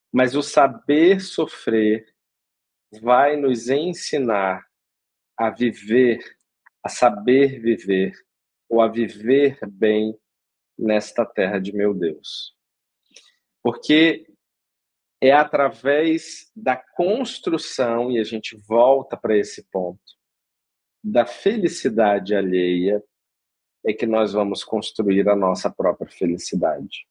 Mas 0.10 0.36
o 0.36 0.42
saber 0.42 1.20
sofrer 1.20 2.16
vai 3.02 3.36
nos 3.36 3.68
ensinar 3.68 4.66
a 5.36 5.50
viver, 5.50 6.24
a 6.82 6.88
saber 6.88 7.60
viver, 7.60 8.14
ou 8.70 8.80
a 8.80 8.88
viver 8.88 9.60
bem 9.68 10.18
nesta 10.80 11.26
terra 11.26 11.60
de 11.60 11.74
meu 11.74 11.94
Deus. 11.94 12.56
Porque 13.62 14.33
é 15.24 15.32
através 15.32 16.52
da 16.54 16.76
construção, 16.76 18.12
e 18.12 18.20
a 18.20 18.26
gente 18.26 18.58
volta 18.68 19.16
para 19.16 19.38
esse 19.38 19.64
ponto, 19.72 20.02
da 21.02 21.26
felicidade 21.26 22.36
alheia, 22.36 23.02
é 23.86 23.94
que 23.94 24.06
nós 24.06 24.34
vamos 24.34 24.66
construir 24.66 25.30
a 25.30 25.36
nossa 25.36 25.72
própria 25.72 26.12
felicidade. 26.12 27.08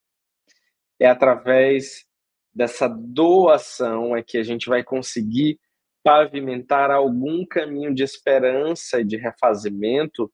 É 0.99 1.07
através 1.07 2.05
dessa 2.53 2.87
doação 2.87 4.15
é 4.15 4.21
que 4.21 4.37
a 4.37 4.43
gente 4.43 4.69
vai 4.69 4.83
conseguir 4.83 5.59
pavimentar 6.03 6.91
algum 6.91 7.43
caminho 7.43 7.95
de 7.95 8.03
esperança 8.03 9.01
e 9.01 9.03
de 9.03 9.17
refazimento, 9.17 10.31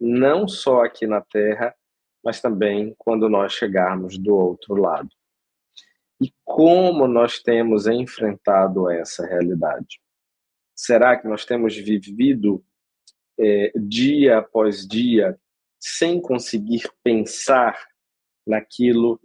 não 0.00 0.48
só 0.48 0.82
aqui 0.82 1.06
na 1.06 1.20
Terra, 1.20 1.74
mas 2.24 2.40
também 2.40 2.94
quando 2.96 3.28
nós 3.28 3.52
chegarmos 3.52 4.16
do 4.16 4.34
outro 4.34 4.74
lado 4.76 5.17
e 6.20 6.32
como 6.44 7.06
nós 7.06 7.40
temos 7.40 7.86
enfrentado 7.86 8.90
essa 8.90 9.24
realidade. 9.26 10.00
Será 10.74 11.16
que 11.16 11.28
nós 11.28 11.44
temos 11.44 11.76
vivido 11.76 12.64
é, 13.38 13.72
dia 13.76 14.38
após 14.38 14.86
dia 14.86 15.38
sem 15.78 16.20
conseguir 16.20 16.90
pensar 17.04 17.88
naquilo 18.46 19.20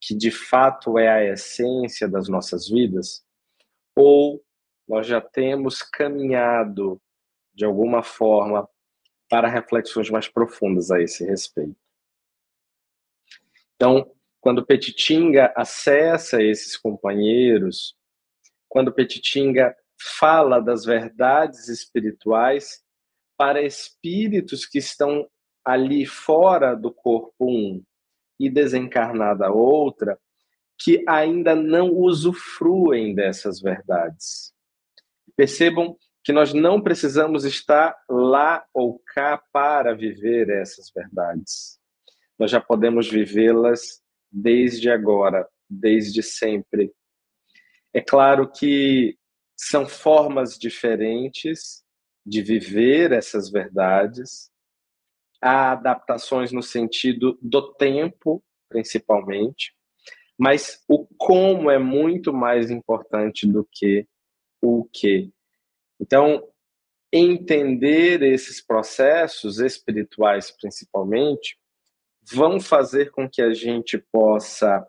que 0.00 0.14
de 0.14 0.30
fato 0.30 0.98
é 0.98 1.08
a 1.08 1.32
essência 1.32 2.06
das 2.06 2.28
nossas 2.28 2.68
vidas? 2.68 3.24
Ou 3.94 4.44
nós 4.86 5.06
já 5.06 5.20
temos 5.20 5.82
caminhado 5.82 7.00
de 7.54 7.64
alguma 7.64 8.02
forma 8.02 8.68
para 9.28 9.48
reflexões 9.48 10.10
mais 10.10 10.28
profundas 10.28 10.90
a 10.90 11.00
esse 11.00 11.24
respeito? 11.24 11.76
Então, 13.74 14.10
quando 14.46 14.64
Petitinga 14.64 15.52
acessa 15.56 16.40
esses 16.40 16.76
companheiros, 16.76 17.96
quando 18.68 18.92
Petitinga 18.92 19.74
fala 20.00 20.60
das 20.60 20.84
verdades 20.84 21.66
espirituais 21.66 22.80
para 23.36 23.60
espíritos 23.60 24.64
que 24.64 24.78
estão 24.78 25.28
ali 25.64 26.06
fora 26.06 26.76
do 26.76 26.92
corpo 26.92 27.34
um 27.40 27.82
e 28.38 28.48
desencarnada 28.48 29.50
outra, 29.50 30.16
que 30.78 31.02
ainda 31.08 31.56
não 31.56 31.90
usufruem 31.90 33.16
dessas 33.16 33.60
verdades. 33.60 34.54
Percebam 35.34 35.96
que 36.22 36.32
nós 36.32 36.54
não 36.54 36.80
precisamos 36.80 37.44
estar 37.44 37.96
lá 38.08 38.64
ou 38.72 39.02
cá 39.12 39.42
para 39.52 39.92
viver 39.92 40.48
essas 40.50 40.88
verdades. 40.94 41.80
Nós 42.38 42.52
já 42.52 42.60
podemos 42.60 43.10
vivê-las 43.10 44.05
desde 44.36 44.90
agora, 44.90 45.48
desde 45.68 46.22
sempre. 46.22 46.92
É 47.94 48.02
claro 48.02 48.50
que 48.52 49.16
são 49.56 49.88
formas 49.88 50.58
diferentes 50.58 51.82
de 52.24 52.42
viver 52.42 53.12
essas 53.12 53.50
verdades, 53.50 54.50
há 55.40 55.72
adaptações 55.72 56.52
no 56.52 56.62
sentido 56.62 57.38
do 57.40 57.72
tempo, 57.74 58.44
principalmente, 58.68 59.74
mas 60.36 60.84
o 60.86 61.06
como 61.16 61.70
é 61.70 61.78
muito 61.78 62.32
mais 62.34 62.70
importante 62.70 63.46
do 63.46 63.66
que 63.72 64.06
o 64.60 64.84
que. 64.92 65.30
Então, 65.98 66.46
entender 67.10 68.22
esses 68.22 68.60
processos 68.60 69.60
espirituais, 69.60 70.50
principalmente, 70.50 71.58
vão 72.32 72.60
fazer 72.60 73.10
com 73.10 73.28
que 73.28 73.40
a 73.40 73.52
gente 73.54 73.98
possa 73.98 74.86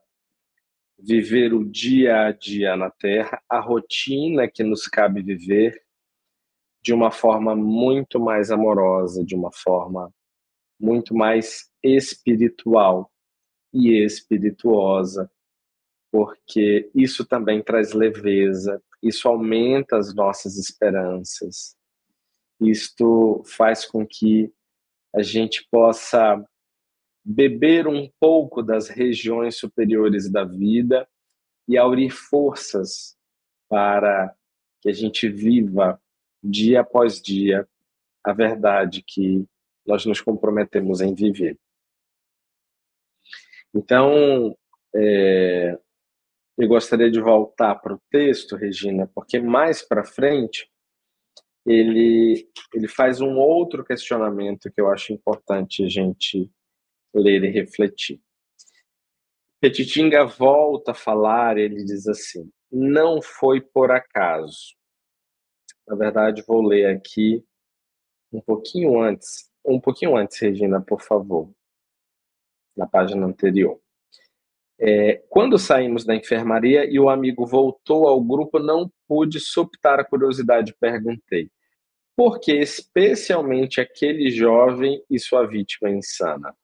viver 0.98 1.54
o 1.54 1.64
dia 1.64 2.28
a 2.28 2.32
dia 2.32 2.76
na 2.76 2.90
Terra, 2.90 3.42
a 3.50 3.60
rotina 3.60 4.48
que 4.48 4.64
nos 4.64 4.88
cabe 4.88 5.22
viver, 5.22 5.80
de 6.82 6.94
uma 6.94 7.12
forma 7.12 7.56
muito 7.56 8.20
mais 8.20 8.50
amorosa, 8.50 9.24
de 9.24 9.36
uma 9.36 9.52
forma 9.52 10.12
muito 10.80 11.14
mais 11.14 11.70
espiritual 11.84 13.12
e 13.74 14.04
espirituosa, 14.04 15.30
porque 16.12 16.90
isso 16.96 17.26
também 17.26 17.62
traz 17.62 17.94
leveza, 17.94 18.82
isso 19.04 19.28
aumenta 19.28 19.98
as 19.98 20.16
nossas 20.16 20.58
esperanças, 20.58 21.76
isto 22.60 23.44
faz 23.46 23.86
com 23.86 24.06
que 24.08 24.52
a 25.16 25.22
gente 25.22 25.68
possa 25.70 26.44
beber 27.30 27.88
um 27.88 28.10
pouco 28.22 28.64
das 28.64 28.88
regiões 28.88 29.58
superiores 29.58 30.32
da 30.32 30.46
vida 30.46 31.06
e 31.68 31.78
aurir 31.78 32.10
forças 32.10 33.18
para 33.68 34.34
que 34.82 34.88
a 34.88 34.94
gente 34.94 35.28
viva 35.28 36.02
dia 36.42 36.80
após 36.80 37.22
dia 37.22 37.68
a 38.24 38.32
verdade 38.32 39.04
que 39.06 39.46
nós 39.86 40.06
nos 40.06 40.22
comprometemos 40.22 41.02
em 41.02 41.14
viver. 41.14 41.60
Então, 43.76 44.58
é, 44.96 45.78
eu 46.58 46.68
gostaria 46.70 47.12
de 47.12 47.20
voltar 47.20 47.76
para 47.76 47.94
o 47.94 48.02
texto, 48.10 48.56
Regina, 48.56 49.06
porque 49.14 49.38
mais 49.38 49.82
para 49.82 50.06
frente 50.06 50.72
ele, 51.66 52.50
ele 52.74 52.88
faz 52.88 53.20
um 53.20 53.36
outro 53.38 53.84
questionamento 53.84 54.72
que 54.72 54.80
eu 54.80 54.90
acho 54.90 55.12
importante 55.12 55.84
a 55.84 55.90
gente 55.90 56.50
ler 57.18 57.44
e 57.44 57.50
refletir. 57.50 58.22
Petitinga 59.60 60.24
volta 60.26 60.92
a 60.92 60.96
falar, 60.96 61.58
ele 61.58 61.84
diz 61.84 62.08
assim: 62.08 62.50
não 62.72 63.22
foi 63.22 63.62
por 63.62 63.92
acaso. 63.92 64.76
Na 65.88 65.96
verdade, 65.96 66.44
vou 66.46 66.62
ler 66.62 66.86
aqui 66.96 67.44
um 68.32 68.42
pouquinho 68.42 69.00
antes, 69.02 69.50
um 69.66 69.80
pouquinho 69.80 70.16
antes, 70.16 70.40
Regina, 70.40 70.82
por 70.82 71.02
favor, 71.02 71.50
na 72.76 72.86
página 72.86 73.26
anterior. 73.26 73.80
É, 74.80 75.24
quando 75.30 75.58
saímos 75.58 76.06
da 76.06 76.16
enfermaria 76.16 76.86
e 76.86 77.00
o 77.00 77.10
amigo 77.10 77.46
voltou 77.46 78.08
ao 78.08 78.22
grupo, 78.22 78.60
não 78.60 78.92
pude 79.08 79.40
suptar 79.40 80.00
a 80.00 80.06
curiosidade. 80.06 80.76
Perguntei: 80.80 81.50
por 82.16 82.40
que 82.40 82.52
especialmente 82.52 83.80
aquele 83.80 84.30
jovem 84.30 85.04
e 85.10 85.20
sua 85.20 85.48
vítima 85.48 85.90
insana? 85.90 86.56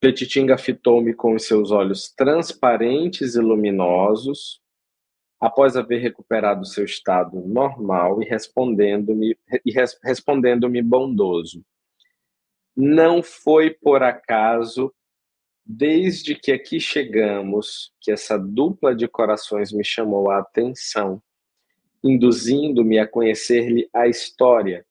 Petitinga 0.00 0.56
fitou-me 0.56 1.12
com 1.12 1.34
os 1.34 1.44
seus 1.44 1.70
olhos 1.70 2.10
transparentes 2.10 3.34
e 3.34 3.40
luminosos, 3.40 4.62
após 5.38 5.76
haver 5.76 6.00
recuperado 6.00 6.64
seu 6.64 6.86
estado 6.86 7.38
normal 7.40 8.22
e 8.22 8.24
respondendo-me 8.24 9.36
res, 9.66 9.98
respondendo-me 10.02 10.80
bondoso. 10.80 11.62
Não 12.74 13.22
foi 13.22 13.70
por 13.70 14.02
acaso, 14.02 14.90
desde 15.64 16.34
que 16.34 16.50
aqui 16.50 16.80
chegamos, 16.80 17.92
que 18.00 18.10
essa 18.10 18.38
dupla 18.38 18.94
de 18.94 19.06
corações 19.06 19.70
me 19.70 19.84
chamou 19.84 20.30
a 20.30 20.38
atenção, 20.38 21.22
induzindo-me 22.02 22.98
a 22.98 23.06
conhecer-lhe 23.06 23.88
a 23.92 24.08
história 24.08 24.86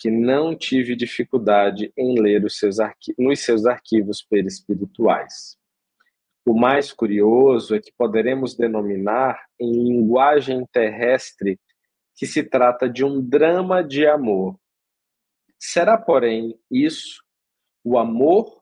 que 0.00 0.10
não 0.10 0.56
tive 0.56 0.96
dificuldade 0.96 1.92
em 1.94 2.18
ler 2.18 2.42
os 2.42 2.58
seus 2.58 2.76
nos 3.18 3.40
seus 3.40 3.66
arquivos 3.66 4.22
perispirituais. 4.22 5.58
O 6.42 6.58
mais 6.58 6.90
curioso 6.90 7.74
é 7.74 7.80
que 7.80 7.92
poderemos 7.92 8.56
denominar 8.56 9.44
em 9.60 9.70
linguagem 9.70 10.66
terrestre 10.72 11.60
que 12.16 12.26
se 12.26 12.42
trata 12.42 12.88
de 12.88 13.04
um 13.04 13.20
drama 13.20 13.84
de 13.84 14.06
amor. 14.06 14.58
Será, 15.58 15.98
porém, 15.98 16.58
isso 16.70 17.22
o 17.84 17.98
amor 17.98 18.58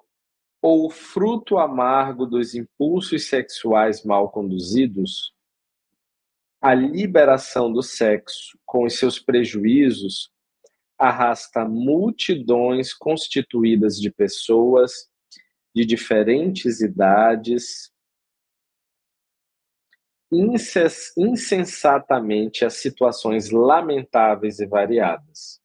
ou 0.60 0.86
o 0.86 0.90
fruto 0.90 1.56
amargo 1.56 2.26
dos 2.26 2.56
impulsos 2.56 3.28
sexuais 3.28 4.04
mal 4.04 4.28
conduzidos? 4.28 5.32
A 6.60 6.74
liberação 6.74 7.72
do 7.72 7.80
sexo, 7.80 8.58
com 8.66 8.84
os 8.84 8.98
seus 8.98 9.20
prejuízos, 9.20 10.32
arrasta 10.98 11.64
multidões 11.64 12.92
constituídas 12.92 14.00
de 14.00 14.10
pessoas 14.10 15.08
de 15.74 15.84
diferentes 15.84 16.80
idades 16.80 17.92
insensatamente 21.16 22.64
a 22.64 22.70
situações 22.70 23.50
lamentáveis 23.50 24.58
e 24.60 24.66
variadas, 24.66 25.60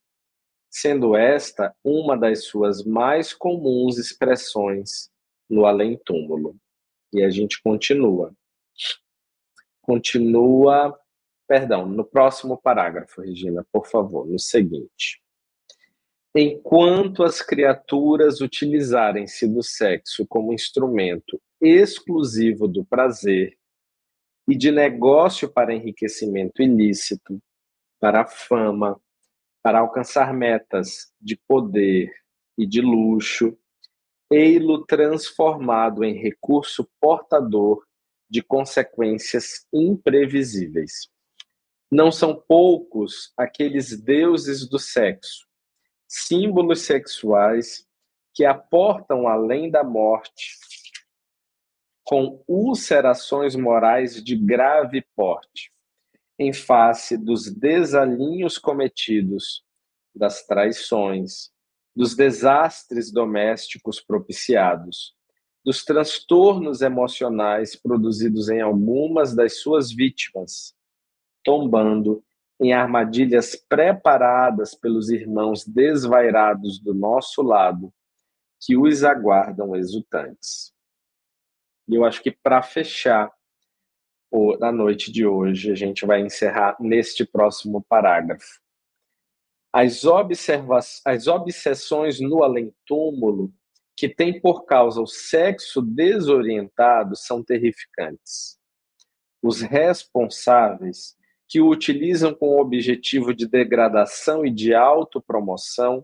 sendo 0.70 1.16
esta 1.16 1.76
uma 1.84 2.18
das 2.18 2.46
suas 2.46 2.84
mais 2.84 3.34
comuns 3.34 3.98
expressões 3.98 5.12
no 5.50 5.66
além-túmulo. 5.66 6.56
E 7.14 7.24
a 7.24 7.30
gente 7.30 7.62
continua. 7.62 8.34
Continua, 9.82 10.98
perdão, 11.48 11.86
no 11.86 12.06
próximo 12.06 12.58
parágrafo, 12.58 13.22
Regina, 13.22 13.66
por 13.72 13.86
favor, 13.86 14.26
no 14.26 14.40
seguinte. 14.40 15.23
Enquanto 16.36 17.24
as 17.24 17.44
criaturas 17.44 18.42
utilizarem-se 18.42 19.48
do 19.48 19.62
sexo 19.62 20.26
como 20.28 20.52
instrumento 20.52 21.40
exclusivo 21.62 22.68
do 22.68 22.84
prazer 22.84 23.56
e 24.48 24.56
de 24.58 24.72
negócio 24.72 25.48
para 25.48 25.76
enriquecimento 25.76 26.64
ilícito, 26.64 27.40
para 28.00 28.26
fama, 28.26 29.00
para 29.62 29.80
alcançar 29.80 30.34
metas 30.34 31.14
de 31.22 31.40
poder 31.48 32.12
e 32.58 32.66
de 32.66 32.82
luxo, 32.82 33.56
ei-lo 34.30 34.86
transformado 34.86 36.04
em 36.04 36.16
recurso 36.16 36.90
portador 37.00 37.86
de 38.28 38.42
consequências 38.42 39.68
imprevisíveis. 39.72 41.08
Não 41.92 42.12
são 42.12 42.36
poucos 42.48 43.32
aqueles 43.38 43.96
deuses 44.02 44.68
do 44.68 44.80
sexo, 44.80 45.48
símbolos 46.14 46.82
sexuais 46.82 47.88
que 48.36 48.46
aportam 48.46 49.28
além 49.28 49.72
da 49.72 49.84
morte 49.84 50.56
com 52.04 52.44
ulcerações 52.48 53.56
morais 53.56 54.24
de 54.24 54.36
grave 54.36 55.04
porte, 55.16 55.72
em 56.38 56.54
face 56.54 57.18
dos 57.18 57.52
desalinhos 57.52 58.60
cometidos, 58.60 59.64
das 60.14 60.46
traições, 60.46 61.50
dos 61.96 62.16
desastres 62.16 63.12
domésticos 63.12 64.00
propiciados, 64.00 65.16
dos 65.66 65.84
transtornos 65.84 66.82
emocionais 66.82 67.76
produzidos 67.76 68.50
em 68.50 68.62
algumas 68.62 69.36
das 69.36 69.62
suas 69.62 69.92
vítimas, 69.92 70.76
tombando 71.44 72.24
em 72.60 72.74
armadilhas 72.74 73.56
preparadas 73.56 74.76
pelos 74.76 75.10
irmãos 75.10 75.66
desvairados 75.66 76.80
do 76.80 76.94
nosso 76.94 77.42
lado, 77.42 77.94
que 78.62 78.78
os 78.78 79.04
aguardam 79.04 79.76
exultantes. 79.76 80.74
E 81.88 81.96
eu 81.96 82.06
acho 82.06 82.22
que 82.22 82.32
para 82.32 82.62
fechar 82.62 83.32
na 84.60 84.72
noite 84.72 85.12
de 85.12 85.26
hoje, 85.26 85.72
a 85.72 85.76
gente 85.76 86.06
vai 86.06 86.22
encerrar 86.22 86.76
neste 86.80 87.24
próximo 87.26 87.84
parágrafo. 87.88 88.60
As, 89.72 90.04
observa 90.06 90.80
as 91.06 91.28
obsessões 91.28 92.20
no 92.20 92.44
além-túmulo, 92.44 93.54
que 93.96 94.10
têm 94.10 94.42
por 94.42 94.66
causa 94.66 95.02
o 95.02 95.06
sexo 95.06 95.82
desorientado, 95.82 97.16
são 97.16 97.44
terrificantes. 97.44 98.58
Os 99.42 99.62
responsáveis, 99.62 101.16
que 101.54 101.62
o 101.62 101.70
utilizam 101.70 102.34
com 102.34 102.48
o 102.48 102.60
objetivo 102.60 103.32
de 103.32 103.48
degradação 103.48 104.44
e 104.44 104.50
de 104.50 104.74
autopromoção, 104.74 106.04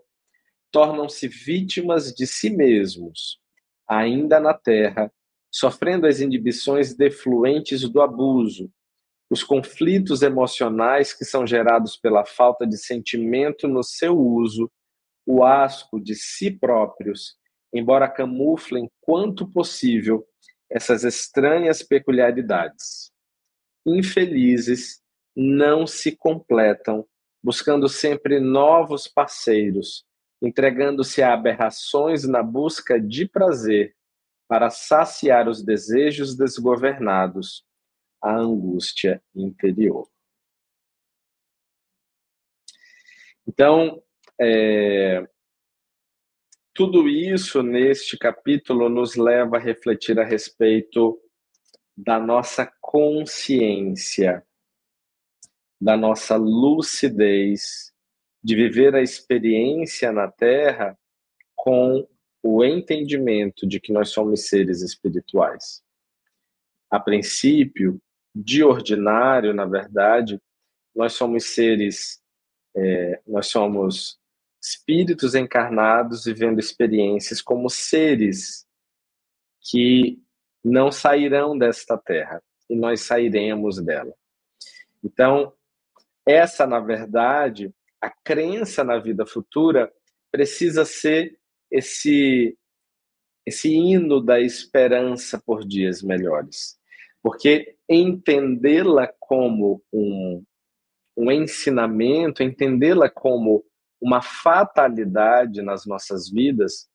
tornam-se 0.72 1.28
vítimas 1.28 2.14
de 2.14 2.28
si 2.28 2.52
mesmos, 2.52 3.40
ainda 3.88 4.40
na 4.40 4.54
terra, 4.54 5.12
sofrendo 5.52 6.06
as 6.06 6.20
inibições 6.20 6.96
defluentes 6.96 7.82
do 7.90 8.00
abuso, 8.00 8.72
os 9.28 9.44
conflitos 9.44 10.22
emocionais 10.22 11.14
que 11.14 11.26
são 11.26 11.48
gerados 11.48 11.98
pela 11.98 12.24
falta 12.24 12.68
de 12.68 12.78
sentimento 12.78 13.68
no 13.68 13.82
seu 13.82 14.16
uso, 14.16 14.72
o 15.26 15.44
asco 15.44 16.00
de 16.00 16.14
si 16.14 16.52
próprios, 16.52 17.36
embora 17.74 18.08
camuflem 18.08 18.88
quanto 19.02 19.52
possível 19.52 20.24
essas 20.70 21.04
estranhas 21.04 21.82
peculiaridades. 21.82 23.12
Infelizes, 23.84 25.02
não 25.42 25.88
se 25.88 26.18
completam, 26.18 27.08
buscando 27.42 27.88
sempre 27.88 28.42
novos 28.42 29.08
parceiros, 29.08 30.06
entregando-se 30.42 31.22
a 31.22 31.34
aberrações 31.34 32.28
na 32.28 32.44
busca 32.44 33.00
de 33.00 33.26
prazer, 33.26 33.96
para 34.50 34.70
saciar 34.70 35.48
os 35.48 35.64
desejos 35.64 36.36
desgovernados, 36.36 37.64
a 38.22 38.36
angústia 38.36 39.24
interior. 39.34 40.10
Então, 43.48 44.04
é, 44.42 45.26
tudo 46.74 47.08
isso 47.08 47.64
neste 47.64 48.18
capítulo 48.18 48.90
nos 48.90 49.16
leva 49.16 49.56
a 49.56 49.60
refletir 49.60 50.20
a 50.20 50.26
respeito 50.26 51.22
da 51.96 52.20
nossa 52.20 52.70
consciência, 52.82 54.46
da 55.80 55.96
nossa 55.96 56.36
lucidez, 56.36 57.94
de 58.44 58.56
viver 58.56 58.96
a 58.96 59.02
experiência 59.02 60.12
na 60.12 60.30
Terra 60.30 60.98
com 61.56 62.08
o 62.42 62.64
entendimento 62.64 63.68
de 63.68 63.80
que 63.80 63.92
nós 63.92 64.10
somos 64.10 64.48
seres 64.48 64.82
espirituais. 64.82 65.82
A 66.90 67.00
princípio, 67.00 68.02
de 68.34 68.64
ordinário, 68.64 69.54
na 69.54 69.66
verdade, 69.66 70.40
nós 70.96 71.14
somos 71.14 71.54
seres, 71.54 72.22
é, 72.76 73.22
nós 73.28 73.48
somos 73.48 74.20
espíritos 74.62 75.36
encarnados 75.36 76.26
vivendo 76.26 76.60
experiências 76.60 77.42
como 77.42 77.70
seres 77.70 78.66
que 79.62 80.22
não 80.64 80.92
sairão 80.92 81.58
desta 81.58 81.98
terra 81.98 82.42
e 82.70 82.76
nós 82.76 83.02
sairemos 83.02 83.82
dela. 83.82 84.14
Então, 85.04 85.54
essa, 86.30 86.68
na 86.68 86.80
verdade, 86.80 87.74
a 88.00 88.10
crença 88.10 88.84
na 88.84 89.00
vida 89.00 89.26
futura 89.26 89.92
precisa 90.32 90.86
ser 90.86 91.38
esse 91.72 92.56
esse 93.46 93.74
hino 93.74 94.22
da 94.22 94.40
esperança 94.40 95.42
por 95.44 95.66
dias 95.66 96.04
melhores. 96.04 96.78
Porque 97.24 97.76
entendê-la 97.90 99.12
como 99.20 99.82
um, 99.92 100.44
um 101.18 101.32
ensinamento, 101.32 102.44
entendê-la 102.44 103.10
como 103.10 103.66
uma 104.00 104.22
fatalidade 104.22 105.64
nas 105.64 105.88
nossas 105.88 106.30
vidas, 106.30 106.88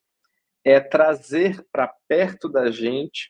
é 0.64 0.78
trazer 0.78 1.66
para 1.72 1.92
perto 2.06 2.48
da 2.48 2.70
gente 2.70 3.26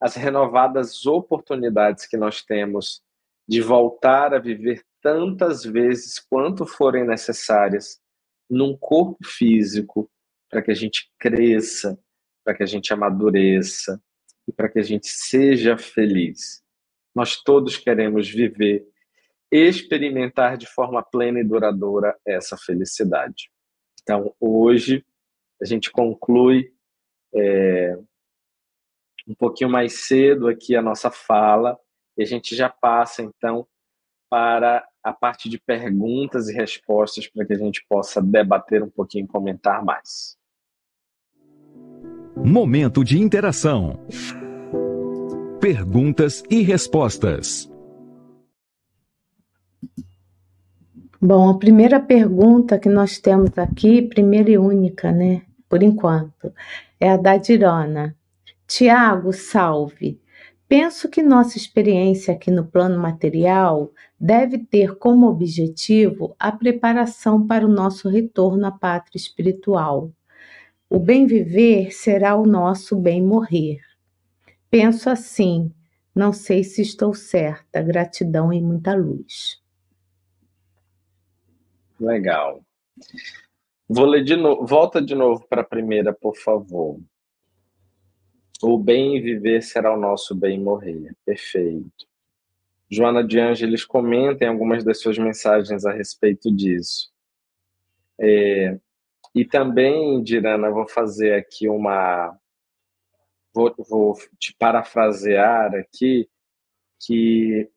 as 0.00 0.16
renovadas 0.16 1.06
oportunidades 1.06 2.08
que 2.08 2.16
nós 2.16 2.42
temos 2.42 3.02
de 3.46 3.60
voltar 3.60 4.34
a 4.34 4.40
viver 4.40 4.84
tantas 5.08 5.64
vezes 5.64 6.18
quanto 6.18 6.66
forem 6.66 7.06
necessárias 7.06 7.98
num 8.48 8.76
corpo 8.76 9.16
físico 9.24 10.10
para 10.50 10.60
que 10.60 10.70
a 10.70 10.74
gente 10.74 11.10
cresça, 11.18 11.98
para 12.44 12.54
que 12.54 12.62
a 12.62 12.66
gente 12.66 12.92
amadureça 12.92 14.02
e 14.46 14.52
para 14.52 14.68
que 14.68 14.78
a 14.78 14.82
gente 14.82 15.08
seja 15.08 15.78
feliz. 15.78 16.62
Nós 17.14 17.42
todos 17.42 17.78
queremos 17.78 18.28
viver, 18.28 18.86
experimentar 19.50 20.58
de 20.58 20.66
forma 20.66 21.02
plena 21.02 21.40
e 21.40 21.44
duradoura 21.44 22.14
essa 22.26 22.58
felicidade. 22.58 23.50
Então, 24.02 24.34
hoje, 24.38 25.02
a 25.60 25.64
gente 25.64 25.90
conclui 25.90 26.70
é, 27.34 27.98
um 29.26 29.34
pouquinho 29.34 29.70
mais 29.70 30.06
cedo 30.06 30.48
aqui 30.48 30.76
a 30.76 30.82
nossa 30.82 31.10
fala 31.10 31.78
e 32.14 32.22
a 32.22 32.26
gente 32.26 32.54
já 32.54 32.68
passa, 32.68 33.22
então, 33.22 33.66
para 34.30 34.86
a 35.02 35.12
parte 35.12 35.48
de 35.48 35.58
perguntas 35.58 36.48
e 36.48 36.54
respostas 36.54 37.26
para 37.26 37.46
que 37.46 37.52
a 37.52 37.58
gente 37.58 37.84
possa 37.88 38.20
debater 38.20 38.82
um 38.82 38.90
pouquinho 38.90 39.24
e 39.24 39.28
comentar 39.28 39.84
mais. 39.84 40.36
Momento 42.36 43.02
de 43.04 43.18
interação. 43.18 43.98
Perguntas 45.60 46.42
e 46.48 46.62
respostas. 46.62 47.70
Bom, 51.20 51.50
a 51.50 51.58
primeira 51.58 51.98
pergunta 51.98 52.78
que 52.78 52.88
nós 52.88 53.18
temos 53.18 53.58
aqui, 53.58 54.02
primeira 54.02 54.50
e 54.50 54.58
única, 54.58 55.10
né? 55.10 55.42
Por 55.68 55.82
enquanto, 55.82 56.54
é 57.00 57.10
a 57.10 57.16
da 57.16 57.36
Dirona. 57.36 58.16
Tiago, 58.68 59.32
salve. 59.32 60.20
Penso 60.68 61.08
que 61.08 61.22
nossa 61.22 61.56
experiência 61.56 62.32
aqui 62.32 62.50
no 62.50 62.64
plano 62.64 63.00
material 63.00 63.90
deve 64.18 64.58
ter 64.58 64.96
como 64.96 65.28
objetivo 65.28 66.34
a 66.38 66.50
preparação 66.50 67.46
para 67.46 67.64
o 67.64 67.68
nosso 67.68 68.08
retorno 68.08 68.66
à 68.66 68.72
pátria 68.72 69.18
espiritual. 69.18 70.10
O 70.90 70.98
bem 70.98 71.26
viver 71.26 71.92
será 71.92 72.34
o 72.34 72.46
nosso 72.46 72.96
bem 72.96 73.22
morrer. 73.22 73.80
Penso 74.70 75.08
assim: 75.08 75.72
Não 76.14 76.32
sei 76.32 76.64
se 76.64 76.82
estou 76.82 77.14
certa. 77.14 77.80
Gratidão 77.82 78.52
e 78.52 78.60
muita 78.60 78.94
luz. 78.94 79.62
Legal. 82.00 82.64
Vou 83.88 84.06
ler 84.06 84.24
de 84.24 84.36
novo. 84.36 84.66
Volta 84.66 85.00
de 85.00 85.14
novo 85.14 85.46
para 85.48 85.62
a 85.62 85.64
primeira, 85.64 86.12
por 86.12 86.36
favor. 86.36 87.00
O 88.62 88.76
bem 88.76 89.22
viver 89.22 89.62
será 89.62 89.94
o 89.94 90.00
nosso 90.00 90.34
bem 90.34 90.58
morrer. 90.58 91.14
Perfeito. 91.24 92.06
Joana 92.90 93.22
de 93.22 93.38
Ângeles 93.38 93.84
comenta 93.84 94.44
em 94.44 94.48
algumas 94.48 94.82
das 94.82 95.00
suas 95.00 95.18
mensagens 95.18 95.84
a 95.84 95.92
respeito 95.92 96.50
disso. 96.50 97.10
É, 98.20 98.78
e 99.34 99.44
também, 99.44 100.22
Dirana, 100.22 100.70
vou 100.70 100.88
fazer 100.88 101.34
aqui 101.34 101.68
uma. 101.68 102.36
Vou, 103.54 103.74
vou 103.88 104.14
te 104.38 104.54
parafrasear 104.58 105.74
aqui, 105.74 106.28
que 107.00 107.68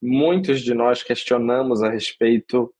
muitos 0.00 0.60
de 0.60 0.74
nós 0.74 1.02
questionamos 1.02 1.82
a 1.82 1.90
respeito 1.90 2.72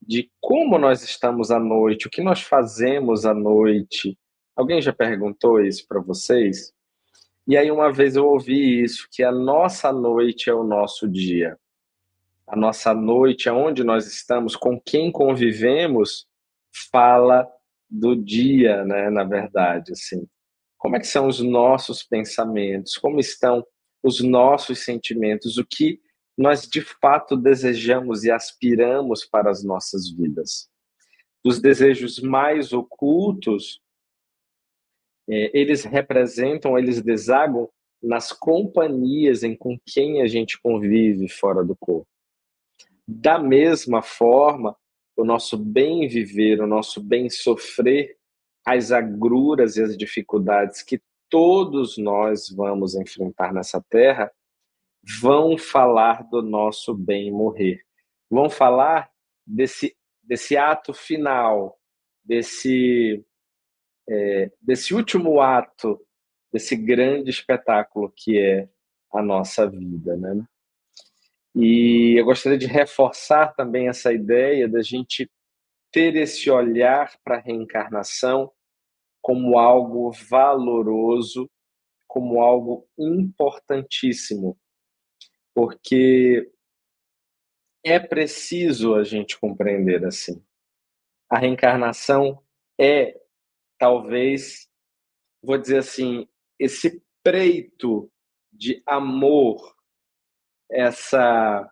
de 0.00 0.30
como 0.40 0.78
nós 0.78 1.02
estamos 1.02 1.50
à 1.50 1.58
noite, 1.58 2.06
o 2.06 2.10
que 2.10 2.22
nós 2.22 2.42
fazemos 2.42 3.24
à 3.26 3.34
noite. 3.34 4.18
Alguém 4.54 4.80
já 4.80 4.92
perguntou 4.92 5.60
isso 5.60 5.86
para 5.88 6.00
vocês? 6.00 6.72
E 7.46 7.56
aí 7.56 7.70
uma 7.70 7.92
vez 7.92 8.16
eu 8.16 8.26
ouvi 8.26 8.82
isso, 8.82 9.06
que 9.10 9.22
a 9.22 9.30
nossa 9.30 9.92
noite 9.92 10.48
é 10.48 10.54
o 10.54 10.64
nosso 10.64 11.06
dia. 11.06 11.58
A 12.46 12.56
nossa 12.56 12.94
noite, 12.94 13.48
aonde 13.48 13.84
nós 13.84 14.06
estamos, 14.06 14.56
com 14.56 14.80
quem 14.80 15.12
convivemos, 15.12 16.26
fala 16.90 17.46
do 17.88 18.16
dia, 18.16 18.84
né, 18.84 19.10
na 19.10 19.24
verdade, 19.24 19.92
assim. 19.92 20.26
Como 20.78 20.96
é 20.96 21.00
que 21.00 21.06
são 21.06 21.26
os 21.26 21.40
nossos 21.40 22.02
pensamentos? 22.02 22.96
Como 22.96 23.20
estão 23.20 23.64
os 24.02 24.20
nossos 24.20 24.80
sentimentos? 24.84 25.56
O 25.58 25.64
que 25.64 26.00
nós 26.36 26.66
de 26.66 26.80
fato 26.80 27.36
desejamos 27.36 28.24
e 28.24 28.30
aspiramos 28.30 29.24
para 29.24 29.50
as 29.50 29.62
nossas 29.62 30.10
vidas? 30.10 30.68
Os 31.44 31.60
desejos 31.60 32.18
mais 32.18 32.72
ocultos 32.72 33.80
eles 35.28 35.84
representam, 35.84 36.78
eles 36.78 37.00
desagam 37.02 37.68
nas 38.02 38.32
companhias 38.32 39.42
em 39.42 39.56
com 39.56 39.78
quem 39.86 40.20
a 40.20 40.26
gente 40.26 40.60
convive 40.60 41.28
fora 41.28 41.64
do 41.64 41.74
corpo. 41.74 42.06
Da 43.06 43.38
mesma 43.38 44.02
forma, 44.02 44.76
o 45.16 45.24
nosso 45.24 45.56
bem 45.56 46.06
viver, 46.08 46.60
o 46.60 46.66
nosso 46.66 47.02
bem 47.02 47.30
sofrer, 47.30 48.16
as 48.66 48.92
agruras 48.92 49.76
e 49.76 49.82
as 49.82 49.96
dificuldades 49.96 50.82
que 50.82 51.00
todos 51.30 51.98
nós 51.98 52.48
vamos 52.48 52.94
enfrentar 52.94 53.52
nessa 53.52 53.82
terra, 53.88 54.30
vão 55.20 55.58
falar 55.58 56.22
do 56.28 56.42
nosso 56.42 56.94
bem 56.94 57.30
morrer. 57.30 57.82
Vão 58.30 58.48
falar 58.48 59.10
desse, 59.46 59.94
desse 60.22 60.56
ato 60.56 60.94
final, 60.94 61.78
desse 62.24 63.24
é, 64.08 64.50
desse 64.60 64.94
último 64.94 65.40
ato, 65.40 66.00
desse 66.52 66.76
grande 66.76 67.30
espetáculo 67.30 68.12
que 68.14 68.38
é 68.38 68.68
a 69.12 69.22
nossa 69.22 69.68
vida, 69.68 70.16
né? 70.16 70.44
E 71.54 72.18
eu 72.18 72.24
gostaria 72.24 72.58
de 72.58 72.66
reforçar 72.66 73.54
também 73.54 73.88
essa 73.88 74.12
ideia 74.12 74.68
da 74.68 74.82
gente 74.82 75.30
ter 75.92 76.16
esse 76.16 76.50
olhar 76.50 77.16
para 77.22 77.36
a 77.36 77.40
reencarnação 77.40 78.50
como 79.22 79.56
algo 79.58 80.10
valoroso, 80.10 81.48
como 82.08 82.42
algo 82.42 82.88
importantíssimo, 82.98 84.58
porque 85.54 86.50
é 87.84 88.00
preciso 88.00 88.94
a 88.96 89.04
gente 89.04 89.38
compreender 89.38 90.04
assim. 90.04 90.44
A 91.30 91.38
reencarnação 91.38 92.42
é 92.78 93.20
talvez, 93.78 94.68
vou 95.42 95.58
dizer 95.58 95.78
assim, 95.78 96.28
esse 96.58 97.02
preito 97.22 98.10
de 98.52 98.82
amor, 98.86 99.74
essa 100.70 101.70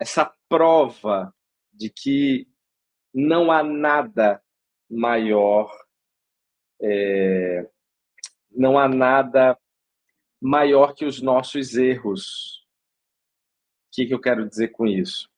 essa 0.00 0.34
prova 0.48 1.34
de 1.70 1.90
que 1.90 2.48
não 3.12 3.52
há 3.52 3.62
nada 3.62 4.42
maior, 4.90 5.70
é, 6.80 7.68
não 8.50 8.78
há 8.78 8.88
nada 8.88 9.58
maior 10.40 10.94
que 10.94 11.04
os 11.04 11.20
nossos 11.20 11.76
erros. 11.76 12.66
O 13.88 13.92
que, 13.92 14.06
que 14.06 14.14
eu 14.14 14.20
quero 14.20 14.48
dizer 14.48 14.68
com 14.68 14.86
isso? 14.86 15.28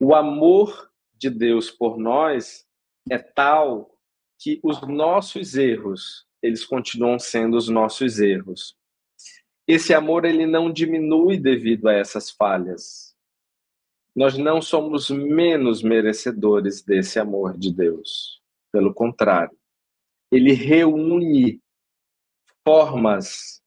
O 0.00 0.14
amor 0.14 0.90
de 1.12 1.28
Deus 1.28 1.70
por 1.70 1.98
nós 1.98 2.66
é 3.10 3.18
tal 3.18 3.97
que 4.38 4.60
os 4.62 4.80
nossos 4.82 5.56
erros, 5.56 6.26
eles 6.42 6.64
continuam 6.64 7.18
sendo 7.18 7.56
os 7.56 7.68
nossos 7.68 8.20
erros. 8.20 8.76
Esse 9.66 9.92
amor 9.92 10.24
ele 10.24 10.46
não 10.46 10.72
diminui 10.72 11.36
devido 11.36 11.88
a 11.88 11.92
essas 11.92 12.30
falhas. 12.30 13.14
Nós 14.14 14.38
não 14.38 14.62
somos 14.62 15.10
menos 15.10 15.82
merecedores 15.82 16.82
desse 16.82 17.18
amor 17.18 17.56
de 17.58 17.72
Deus. 17.72 18.40
Pelo 18.72 18.94
contrário, 18.94 19.56
ele 20.30 20.52
reúne 20.52 21.60
formas, 22.64 23.62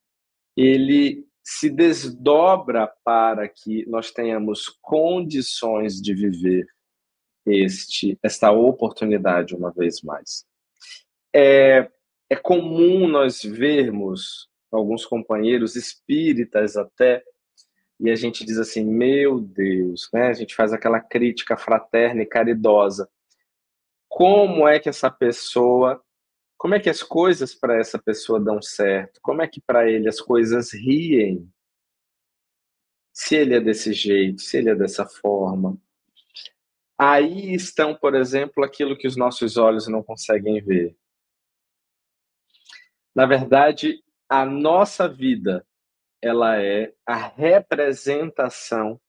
ele 0.56 1.26
se 1.44 1.70
desdobra 1.70 2.88
para 3.04 3.48
que 3.48 3.86
nós 3.88 4.12
tenhamos 4.12 4.70
condições 4.82 6.02
de 6.02 6.14
viver 6.14 6.66
este 7.46 8.18
esta 8.22 8.52
oportunidade 8.52 9.56
uma 9.56 9.72
vez 9.72 10.02
mais. 10.02 10.46
É, 11.34 11.90
é 12.30 12.36
comum 12.36 13.08
nós 13.08 13.42
vermos 13.42 14.50
alguns 14.72 15.06
companheiros 15.06 15.76
espíritas 15.76 16.78
até 16.78 17.24
e 18.02 18.10
a 18.10 18.16
gente 18.16 18.44
diz 18.44 18.58
assim, 18.58 18.84
meu 18.84 19.40
Deus, 19.40 20.10
né? 20.12 20.30
A 20.30 20.34
gente 20.34 20.56
faz 20.56 20.74
aquela 20.74 21.00
crítica 21.00 21.56
fraterna 21.56 22.24
e 22.24 22.26
caridosa. 22.26 23.08
Como 24.10 24.68
é 24.68 24.80
que 24.80 24.90
essa 24.90 25.12
pessoa, 25.12 26.04
como 26.58 26.74
é 26.74 26.80
que 26.80 26.90
as 26.90 27.04
coisas 27.04 27.54
para 27.54 27.78
essa 27.80 28.00
pessoa 28.00 28.40
dão 28.40 28.60
certo? 28.60 29.20
Como 29.22 29.44
é 29.44 29.48
que 29.48 29.62
para 29.62 29.88
ele 29.88 30.10
as 30.10 30.20
coisas 30.20 30.74
riem? 30.74 31.48
Se 33.14 33.36
ele 33.36 33.54
é 33.54 33.60
desse 33.60 33.94
jeito, 33.94 34.42
se 34.42 34.58
ele 34.58 34.72
é 34.72 34.76
dessa 34.76 35.06
forma. 35.06 35.78
Aí 36.98 37.54
estão, 37.54 37.94
por 37.94 38.16
exemplo, 38.16 38.64
aquilo 38.64 38.98
que 38.98 39.08
os 39.08 39.16
nossos 39.16 39.58
olhos 39.58 39.88
não 39.88 40.02
conseguem 40.02 40.60
ver. 40.60 40.98
Na 43.16 43.26
verdade, 43.26 44.02
a 44.30 44.46
nossa 44.46 45.08
vida 45.08 45.66
ela 46.22 46.62
é 46.62 46.94
a 47.06 47.16
representação 47.16 49.00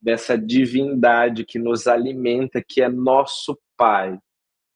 dessa 0.00 0.38
divindade 0.38 1.44
que 1.44 1.58
nos 1.58 1.86
alimenta, 1.86 2.62
que 2.66 2.80
é 2.80 2.88
nosso 2.88 3.58
Pai 3.76 4.18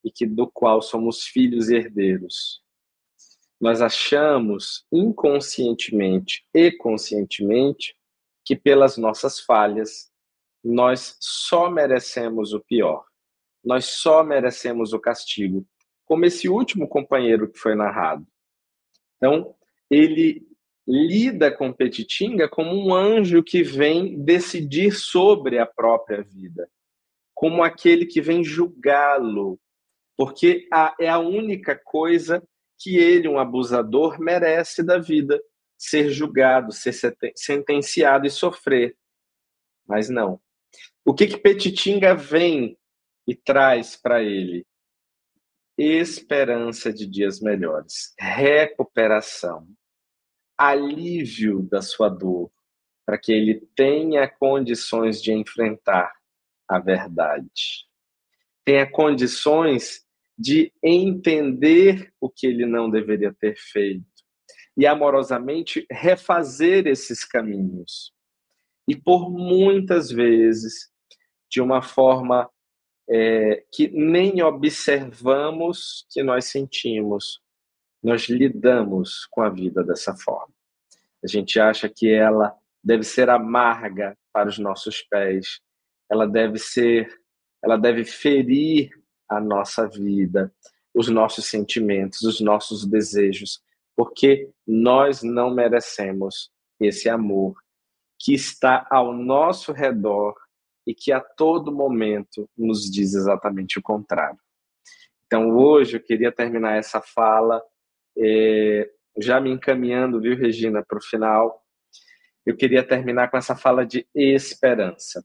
e 0.02 0.10
que 0.10 0.26
do 0.26 0.50
qual 0.50 0.82
somos 0.82 1.24
filhos 1.24 1.68
e 1.68 1.76
herdeiros. 1.76 2.62
Nós 3.60 3.80
achamos 3.80 4.84
inconscientemente 4.92 6.44
e 6.54 6.72
conscientemente 6.72 7.94
que 8.44 8.56
pelas 8.56 8.96
nossas 8.96 9.40
falhas 9.40 10.10
nós 10.64 11.16
só 11.20 11.70
merecemos 11.70 12.52
o 12.52 12.60
pior. 12.60 13.04
Nós 13.64 13.84
só 13.86 14.24
merecemos 14.24 14.92
o 14.92 14.98
castigo, 14.98 15.66
como 16.04 16.24
esse 16.24 16.48
último 16.48 16.88
companheiro 16.88 17.50
que 17.50 17.58
foi 17.58 17.74
narrado. 17.74 18.26
Então, 19.18 19.54
ele 19.90 20.46
lida 20.86 21.50
com 21.54 21.72
Petitinga 21.72 22.48
como 22.48 22.74
um 22.74 22.94
anjo 22.94 23.42
que 23.42 23.62
vem 23.62 24.18
decidir 24.24 24.92
sobre 24.92 25.58
a 25.58 25.66
própria 25.66 26.22
vida, 26.22 26.66
como 27.34 27.62
aquele 27.62 28.06
que 28.06 28.22
vem 28.22 28.42
julgá-lo, 28.42 29.60
porque 30.16 30.66
a, 30.72 30.94
é 30.98 31.08
a 31.08 31.18
única 31.18 31.76
coisa 31.76 32.42
que 32.78 32.96
ele, 32.96 33.28
um 33.28 33.38
abusador, 33.38 34.18
merece 34.18 34.82
da 34.82 34.98
vida, 34.98 35.40
ser 35.76 36.10
julgado, 36.10 36.72
ser 36.72 36.94
sentenciado 37.36 38.26
e 38.26 38.30
sofrer. 38.30 38.96
Mas 39.86 40.08
não. 40.08 40.40
O 41.04 41.14
que 41.14 41.26
que 41.26 41.36
Petitinga 41.36 42.14
vem 42.14 42.78
e 43.26 43.34
traz 43.34 43.96
para 43.96 44.22
ele? 44.22 44.66
Esperança 45.79 46.93
de 46.93 47.07
dias 47.07 47.41
melhores, 47.41 48.12
recuperação, 48.18 49.68
alívio 50.57 51.62
da 51.62 51.81
sua 51.81 52.09
dor, 52.09 52.51
para 53.07 53.16
que 53.16 53.33
ele 53.33 53.66
tenha 53.76 54.29
condições 54.29 55.22
de 55.22 55.33
enfrentar 55.33 56.12
a 56.66 56.81
verdade, 56.81 57.87
tenha 58.64 58.91
condições 58.91 60.05
de 60.37 60.72
entender 60.83 62.12
o 62.20 62.29
que 62.29 62.47
ele 62.47 62.66
não 62.66 62.91
deveria 62.91 63.33
ter 63.33 63.57
feito, 63.57 64.05
e 64.76 64.87
amorosamente 64.87 65.87
refazer 65.91 66.87
esses 66.87 67.24
caminhos. 67.24 68.12
E 68.87 68.97
por 68.97 69.31
muitas 69.31 70.11
vezes, 70.11 70.91
de 71.51 71.61
uma 71.61 71.83
forma 71.83 72.49
é, 73.11 73.64
que 73.72 73.88
nem 73.88 74.42
observamos 74.42 76.06
que 76.11 76.22
nós 76.22 76.46
sentimos, 76.46 77.40
nós 78.02 78.28
lidamos 78.28 79.26
com 79.30 79.42
a 79.42 79.48
vida 79.48 79.82
dessa 79.82 80.14
forma. 80.14 80.52
A 81.24 81.26
gente 81.26 81.59
acha 81.59 81.88
que 81.88 82.12
ela 82.12 82.54
deve 82.84 83.02
ser 83.02 83.28
amarga 83.30 84.16
para 84.32 84.48
os 84.48 84.59
nossos 84.59 85.02
pés, 85.02 85.61
ela 86.11 86.26
deve 86.26 86.59
ser, 86.59 87.09
ela 87.62 87.76
deve 87.76 88.04
ferir 88.04 88.90
a 89.28 89.40
nossa 89.40 89.88
vida, 89.88 90.52
os 90.94 91.09
nossos 91.09 91.46
sentimentos, 91.46 92.22
os 92.22 92.40
nossos 92.40 92.86
desejos, 92.86 93.61
porque 93.96 94.50
nós 94.66 95.22
não 95.22 95.52
merecemos 95.52 96.50
esse 96.80 97.09
amor 97.09 97.56
que 98.18 98.32
está 98.32 98.86
ao 98.90 99.12
nosso 99.12 99.72
redor 99.72 100.34
e 100.89 100.95
que 100.95 101.12
a 101.12 101.20
todo 101.20 101.70
momento 101.70 102.49
nos 102.57 102.91
diz 102.91 103.12
exatamente 103.12 103.78
o 103.78 103.82
contrário. 103.82 104.41
Então, 105.26 105.51
hoje 105.51 105.99
eu 105.99 106.03
queria 106.03 106.32
terminar 106.32 106.78
essa 106.78 107.03
fala, 107.03 107.62
eh, 108.16 108.91
já 109.20 109.39
me 109.39 109.51
encaminhando, 109.51 110.18
viu, 110.18 110.34
Regina, 110.34 110.82
para 110.82 110.97
o 110.97 111.03
final. 111.03 111.62
Eu 112.47 112.57
queria 112.57 112.82
terminar 112.82 113.30
com 113.30 113.36
essa 113.36 113.55
fala 113.55 113.84
de 113.84 114.09
esperança. 114.14 115.22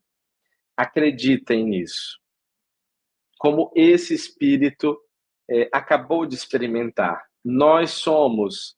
Acreditem 0.76 1.64
nisso. 1.64 2.20
Como 3.40 3.72
esse 3.74 4.14
espírito 4.14 5.00
eh, 5.50 5.70
acabou 5.72 6.26
de 6.26 6.36
experimentar, 6.36 7.24
nós 7.42 7.92
somos 7.92 8.76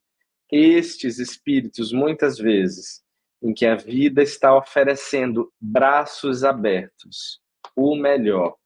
estes 0.52 1.18
espíritos, 1.18 1.92
muitas 1.92 2.38
vezes, 2.38 3.04
em 3.46 3.54
que 3.54 3.64
a 3.64 3.76
vida 3.76 4.24
está 4.24 4.58
oferecendo 4.58 5.54
braços 5.62 6.44
abertos, 6.44 7.40
o 7.76 7.96
melhor, 7.96 8.58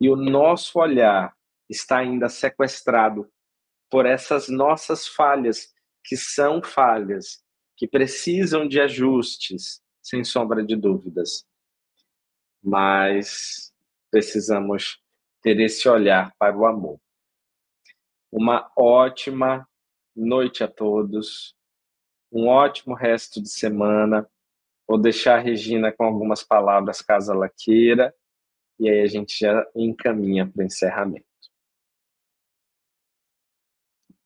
e 0.00 0.08
o 0.08 0.14
nosso 0.14 0.78
olhar 0.78 1.36
está 1.68 1.98
ainda 1.98 2.28
sequestrado 2.28 3.28
por 3.90 4.06
essas 4.06 4.48
nossas 4.48 5.08
falhas, 5.08 5.74
que 6.04 6.16
são 6.16 6.62
falhas, 6.62 7.42
que 7.76 7.88
precisam 7.88 8.68
de 8.68 8.80
ajustes, 8.80 9.82
sem 10.00 10.22
sombra 10.22 10.64
de 10.64 10.76
dúvidas. 10.76 11.44
Mas 12.62 13.72
precisamos 14.08 15.02
ter 15.42 15.58
esse 15.58 15.88
olhar 15.88 16.32
para 16.38 16.56
o 16.56 16.64
amor. 16.64 17.00
Uma 18.30 18.70
ótima 18.76 19.68
noite 20.14 20.62
a 20.62 20.68
todos 20.68 21.55
um 22.36 22.48
ótimo 22.48 22.94
resto 22.94 23.42
de 23.42 23.48
semana. 23.48 24.28
Vou 24.86 25.00
deixar 25.00 25.36
a 25.38 25.42
Regina 25.42 25.90
com 25.90 26.04
algumas 26.04 26.42
palavras, 26.42 27.00
caso 27.00 27.32
ela 27.32 27.48
queira, 27.48 28.14
e 28.78 28.88
aí 28.88 29.00
a 29.00 29.06
gente 29.06 29.38
já 29.38 29.66
encaminha 29.74 30.46
para 30.46 30.62
o 30.62 30.66
encerramento. 30.66 31.24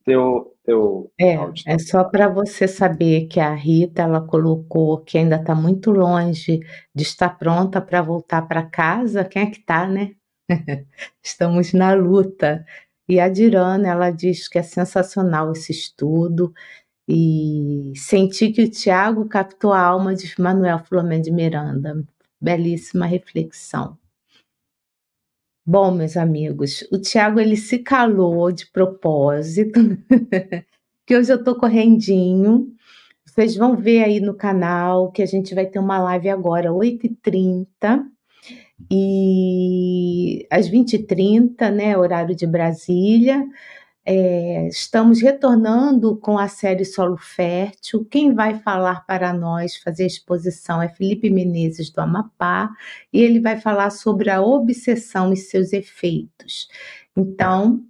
Teu, 0.05 0.57
teu 0.65 1.13
é, 1.21 1.37
é 1.67 1.79
só 1.79 2.03
para 2.03 2.27
você 2.27 2.67
saber 2.67 3.27
que 3.27 3.39
a 3.39 3.55
Rita 3.55 4.03
ela 4.03 4.27
colocou 4.27 4.99
que 4.99 5.19
ainda 5.19 5.37
está 5.37 5.55
muito 5.55 5.91
longe 5.91 6.61
de 6.95 7.03
estar 7.03 7.39
pronta 7.39 7.81
para 7.81 8.03
voltar 8.03 8.43
para 8.49 8.69
casa. 8.69 9.25
Quem 9.25 9.43
é 9.43 9.51
que 9.51 9.59
está, 9.59 9.87
né? 9.87 10.15
Estamos 11.23 11.73
na 11.73 11.93
luta. 11.95 12.65
E 13.09 13.21
a 13.21 13.29
Dirana, 13.29 13.89
ela 13.89 14.11
diz 14.11 14.49
que 14.49 14.59
é 14.59 14.63
sensacional 14.63 15.53
esse 15.53 15.73
estudo, 15.73 16.53
e 17.13 17.93
senti 17.97 18.53
que 18.53 18.63
o 18.63 18.71
Tiago 18.71 19.29
captou 19.29 19.73
a 19.73 19.81
alma 19.81 20.15
de 20.15 20.33
Manuel 20.41 20.79
Flamengo 20.79 21.25
de 21.25 21.33
Miranda. 21.33 22.05
Belíssima 22.41 23.05
reflexão. 23.05 23.99
Bom, 25.67 25.91
meus 25.91 26.17
amigos, 26.17 26.87
o 26.93 26.99
Tiago 26.99 27.41
ele 27.41 27.57
se 27.57 27.81
calou 27.81 28.53
de 28.53 28.67
propósito, 28.71 29.81
que 31.05 31.17
hoje 31.17 31.33
eu 31.33 31.43
tô 31.43 31.57
correndinho. 31.57 32.73
Vocês 33.27 33.57
vão 33.57 33.77
ver 33.77 34.05
aí 34.05 34.21
no 34.21 34.35
canal 34.35 35.11
que 35.11 35.23
a 35.23 35.27
gente 35.27 35.53
vai 35.53 35.67
ter 35.67 35.81
uma 35.81 35.99
live 35.99 36.29
agora, 36.29 36.71
8h30 36.71 38.05
e 38.91 40.47
às 40.49 40.71
20h30, 40.71 41.71
né, 41.71 41.99
horário 41.99 42.37
de 42.37 42.47
Brasília. 42.47 43.45
É, 44.13 44.67
estamos 44.67 45.23
retornando 45.23 46.17
com 46.17 46.37
a 46.37 46.49
série 46.49 46.85
Solo 46.85 47.17
Fértil. 47.17 48.05
Quem 48.05 48.35
vai 48.35 48.59
falar 48.59 49.07
para 49.07 49.33
nós, 49.33 49.77
fazer 49.77 50.03
a 50.03 50.07
exposição, 50.09 50.83
é 50.83 50.89
Felipe 50.89 51.31
Menezes 51.31 51.91
do 51.91 52.01
Amapá, 52.01 52.69
e 53.13 53.21
ele 53.21 53.39
vai 53.39 53.61
falar 53.61 53.91
sobre 53.91 54.29
a 54.29 54.43
obsessão 54.43 55.33
e 55.33 55.37
seus 55.37 55.73
efeitos. 55.73 56.69
Então, 57.17 57.85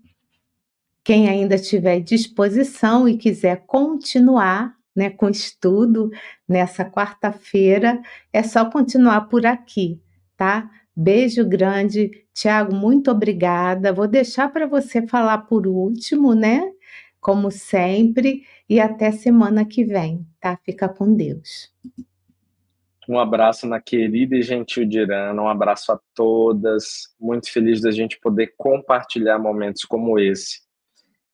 quem 1.03 1.27
ainda 1.27 1.57
tiver 1.57 2.01
disposição 2.01 3.09
e 3.09 3.16
quiser 3.16 3.64
continuar 3.66 4.77
né, 4.95 5.09
com 5.09 5.31
estudo 5.31 6.11
nessa 6.47 6.85
quarta-feira, 6.85 7.99
é 8.31 8.43
só 8.43 8.66
continuar 8.66 9.23
por 9.23 9.47
aqui, 9.47 9.99
tá? 10.37 10.71
Beijo 11.03 11.48
grande, 11.48 12.11
Tiago, 12.34 12.74
muito 12.74 13.11
obrigada. 13.11 13.90
Vou 13.90 14.07
deixar 14.07 14.53
para 14.53 14.66
você 14.66 15.07
falar 15.07 15.38
por 15.38 15.66
último, 15.66 16.34
né? 16.34 16.61
Como 17.18 17.51
sempre, 17.51 18.44
e 18.68 18.78
até 18.78 19.11
semana 19.11 19.64
que 19.64 19.82
vem, 19.82 20.26
tá? 20.38 20.59
Fica 20.62 20.90
com 20.90 21.14
Deus. 21.14 21.72
Um 23.09 23.18
abraço 23.18 23.66
na 23.66 23.80
querida 23.80 24.36
e 24.36 24.42
gentil 24.42 24.84
Dirana, 24.84 25.40
um 25.40 25.48
abraço 25.48 25.90
a 25.90 25.98
todas. 26.14 27.09
Muito 27.18 27.51
feliz 27.51 27.80
da 27.80 27.90
gente 27.90 28.20
poder 28.20 28.53
compartilhar 28.59 29.38
momentos 29.38 29.86
como 29.86 30.18
esse. 30.18 30.61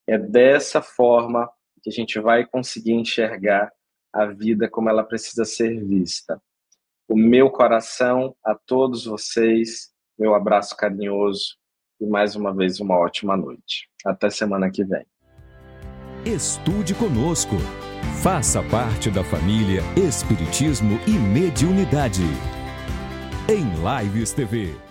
É 0.07 0.17
dessa 0.17 0.81
forma 0.81 1.45
que 1.83 1.89
a 1.89 1.93
gente 1.93 2.21
vai 2.21 2.45
conseguir 2.45 2.93
enxergar 2.93 3.69
a 4.13 4.27
vida 4.27 4.69
como 4.69 4.89
ela 4.89 5.03
precisa 5.03 5.43
ser 5.43 5.83
vista 5.83 6.41
o 7.07 7.15
meu 7.15 7.49
coração 7.49 8.35
a 8.43 8.53
todos 8.53 9.05
vocês, 9.05 9.91
meu 10.17 10.35
abraço 10.35 10.75
carinhoso 10.75 11.55
e 11.99 12.05
mais 12.05 12.35
uma 12.35 12.53
vez 12.53 12.79
uma 12.79 12.97
ótima 12.97 13.37
noite. 13.37 13.89
Até 14.05 14.29
semana 14.29 14.69
que 14.69 14.83
vem. 14.83 15.05
Estude 16.25 16.93
conosco. 16.93 17.55
Faça 18.21 18.61
parte 18.63 19.09
da 19.09 19.23
família 19.23 19.81
Espiritismo 19.95 20.99
e 21.07 21.11
Mediunidade. 21.11 22.23
Em 23.49 23.63
Lives 24.03 24.33
TV. 24.33 24.86